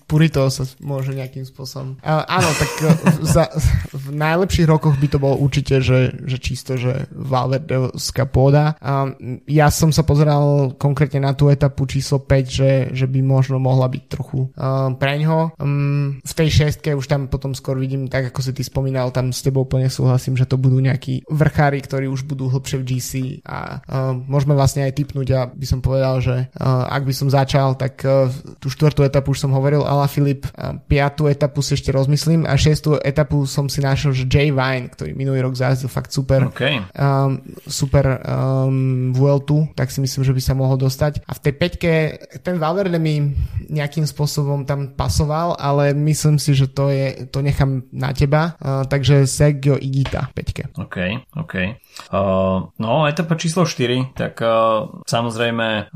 Purito 0.09 0.41
sa 0.49 0.65
môže 0.81 1.13
nejakým 1.13 1.45
spôsobom. 1.45 2.01
A, 2.01 2.25
áno, 2.25 2.49
tak 2.57 2.71
e, 2.81 2.89
za, 3.21 3.45
v 3.93 4.07
najlepších 4.17 4.65
rokoch 4.65 4.97
by 4.97 5.07
to 5.07 5.21
bolo 5.21 5.37
určite, 5.37 5.79
že, 5.79 6.25
že 6.25 6.37
čisto, 6.41 6.73
že 6.75 7.05
Valverdevská 7.13 8.25
pôda. 8.25 8.75
A 8.81 9.13
ja 9.45 9.69
som 9.69 9.93
sa 9.93 10.01
pozeral 10.01 10.73
konkrétne 10.81 11.21
na 11.21 11.37
tú 11.37 11.53
etapu 11.53 11.85
číslo 11.85 12.17
5, 12.17 12.49
že, 12.49 12.71
že 12.91 13.05
by 13.05 13.21
možno 13.21 13.61
mohla 13.61 13.85
byť 13.85 14.03
trochu 14.09 14.49
uh, 14.49 14.89
preňho. 14.97 15.53
Um, 15.61 16.19
v 16.25 16.33
tej 16.33 16.49
šestke 16.65 16.97
už 16.97 17.05
tam 17.05 17.29
potom 17.29 17.53
skôr 17.53 17.77
vidím, 17.77 18.09
tak 18.09 18.33
ako 18.33 18.41
si 18.41 18.51
ty 18.57 18.65
spomínal, 18.65 19.13
tam 19.13 19.29
s 19.29 19.45
tebou 19.45 19.69
úplne 19.69 19.87
súhlasím, 19.87 20.33
že 20.35 20.49
to 20.49 20.57
budú 20.57 20.81
nejakí 20.81 21.25
vrchári, 21.29 21.79
ktorí 21.85 22.09
už 22.09 22.25
budú 22.25 22.49
hlbšie 22.49 22.81
v 22.81 22.87
GC 22.87 23.11
a 23.45 23.79
uh, 23.85 24.17
môžeme 24.17 24.57
vlastne 24.57 24.87
aj 24.87 24.97
typnúť 24.97 25.27
a 25.35 25.41
by 25.49 25.65
som 25.67 25.79
povedal, 25.79 26.19
že 26.19 26.49
uh, 26.57 26.89
ak 26.89 27.03
by 27.05 27.13
som 27.13 27.29
začal, 27.29 27.77
tak 27.77 28.01
uh, 28.01 28.29
tú 28.57 28.67
štvrtú 28.95 29.11
etapu 29.11 29.35
už 29.35 29.43
som 29.43 29.51
hovoril, 29.51 29.83
Ala 29.83 30.07
Filip, 30.07 30.47
piatú 30.87 31.27
etapu 31.27 31.59
si 31.59 31.75
ešte 31.75 31.91
rozmyslím 31.91 32.47
a 32.47 32.55
šiestú 32.55 32.95
etapu 33.03 33.43
som 33.43 33.67
si 33.67 33.83
našiel, 33.83 34.15
že 34.15 34.23
Jay 34.23 34.55
Vine, 34.55 34.87
ktorý 34.87 35.11
minulý 35.11 35.43
rok 35.43 35.59
zajazdil 35.59 35.91
fakt 35.91 36.15
super, 36.15 36.47
okay. 36.47 36.79
um, 36.95 37.43
super 37.67 38.23
um, 38.23 39.11
Vueltu, 39.11 39.67
tak 39.75 39.91
si 39.91 39.99
myslím, 39.99 40.23
že 40.23 40.31
by 40.31 40.41
sa 40.47 40.55
mohol 40.55 40.79
dostať. 40.79 41.27
A 41.27 41.35
v 41.35 41.43
tej 41.43 41.53
peťke 41.59 41.91
ten 42.39 42.55
Valverde 42.55 42.95
mi 42.95 43.35
nejakým 43.67 44.07
spôsobom 44.07 44.63
tam 44.63 44.95
pasoval, 44.95 45.59
ale 45.59 45.91
myslím 45.91 46.39
si, 46.39 46.55
že 46.55 46.71
to 46.71 46.87
je, 46.87 47.27
to 47.27 47.43
nechám 47.43 47.83
na 47.91 48.15
teba, 48.15 48.55
uh, 48.63 48.87
takže 48.87 49.27
Sergio 49.27 49.75
Igita 49.75 50.31
peťke. 50.31 50.71
OK, 50.79 51.27
OK. 51.35 51.83
No, 52.77 52.93
etapa 53.07 53.35
číslo 53.39 53.65
4, 53.65 54.15
tak 54.15 54.39
samozrejme 55.07 55.89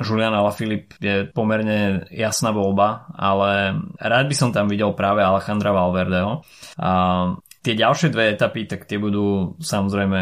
Julian 0.00 0.34
Alaphilippe 0.36 0.96
je 1.00 1.26
pomerne 1.30 2.04
jasná 2.12 2.54
voľba, 2.54 3.10
ale 3.16 3.80
rád 3.98 4.26
by 4.30 4.34
som 4.36 4.50
tam 4.54 4.68
videl 4.70 4.92
práve 4.94 5.24
Alejandra 5.24 5.72
Valverdeho. 5.72 6.44
Tie 7.60 7.76
ďalšie 7.76 8.08
dve 8.08 8.32
etapy, 8.32 8.64
tak 8.64 8.88
tie 8.88 8.96
budú 8.96 9.52
samozrejme 9.60 10.20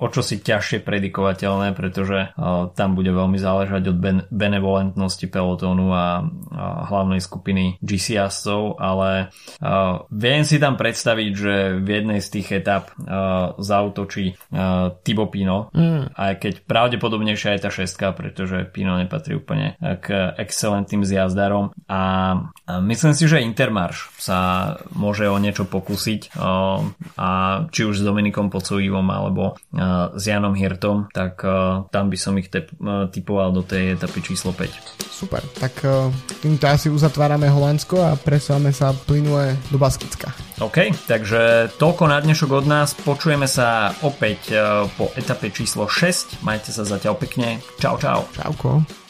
o 0.00 0.06
čosi 0.08 0.40
ťažšie 0.40 0.80
predikovateľné, 0.80 1.76
pretože 1.76 2.32
tam 2.72 2.96
bude 2.96 3.12
veľmi 3.12 3.36
záležať 3.36 3.92
od 3.92 3.98
benevolentnosti 4.32 5.28
pelotónu 5.28 5.92
a 5.92 6.24
hlavnej 6.88 7.20
skupiny 7.20 7.76
GC 7.84 8.16
jazdcov, 8.16 8.80
ale 8.80 9.28
viem 10.08 10.48
si 10.48 10.56
tam 10.56 10.80
predstaviť, 10.80 11.30
že 11.36 11.54
v 11.76 11.88
jednej 11.92 12.24
z 12.24 12.28
tých 12.40 12.64
etap 12.64 12.96
zautočí 13.60 14.40
Tibo 15.04 15.28
Pino, 15.28 15.68
mm. 15.76 16.16
aj 16.16 16.32
keď 16.40 16.54
pravdepodobnejšia 16.64 17.60
je 17.60 17.62
tá 17.68 17.70
šestka, 17.70 18.16
pretože 18.16 18.64
Pino 18.72 18.96
nepatrí 18.96 19.36
úplne 19.36 19.76
k 20.00 20.32
excelentným 20.40 21.04
zjazdarom 21.04 21.76
a 21.84 22.00
myslím 22.80 23.12
si, 23.12 23.28
že 23.28 23.44
Intermarš 23.44 24.08
sa 24.16 24.38
môže 24.96 25.28
o 25.28 25.36
niečo 25.36 25.68
pokúsiť 25.68 26.32
a 27.16 27.28
či 27.70 27.82
už 27.86 28.00
s 28.00 28.06
Dominikom 28.06 28.50
Pocovivom 28.50 29.06
alebo 29.10 29.56
s 30.12 30.22
Janom 30.22 30.54
Hirtom, 30.58 31.10
tak 31.10 31.42
tam 31.90 32.04
by 32.10 32.18
som 32.18 32.38
ich 32.38 32.50
typoval 33.12 33.54
do 33.54 33.62
tej 33.66 33.96
etapy 33.96 34.22
číslo 34.22 34.50
5. 34.54 35.12
Super, 35.12 35.42
tak 35.58 35.82
týmto 36.42 36.66
asi 36.66 36.90
uzatvárame 36.90 37.46
Holandsko 37.46 38.00
a 38.02 38.18
presúvame 38.18 38.74
sa 38.74 38.90
plynule 38.90 39.54
do 39.70 39.78
Baskicka. 39.78 40.34
OK, 40.62 40.94
takže 41.06 41.74
toľko 41.78 42.02
na 42.10 42.18
dnešok 42.22 42.50
od 42.62 42.66
nás. 42.66 42.94
Počujeme 42.94 43.46
sa 43.50 43.94
opäť 44.02 44.54
po 44.94 45.10
etape 45.18 45.50
číslo 45.50 45.86
6. 45.90 46.42
Majte 46.46 46.70
sa 46.70 46.86
zatiaľ 46.86 47.18
pekne. 47.18 47.62
Čau, 47.78 47.98
čau. 47.98 48.26
Čauko. 48.34 49.01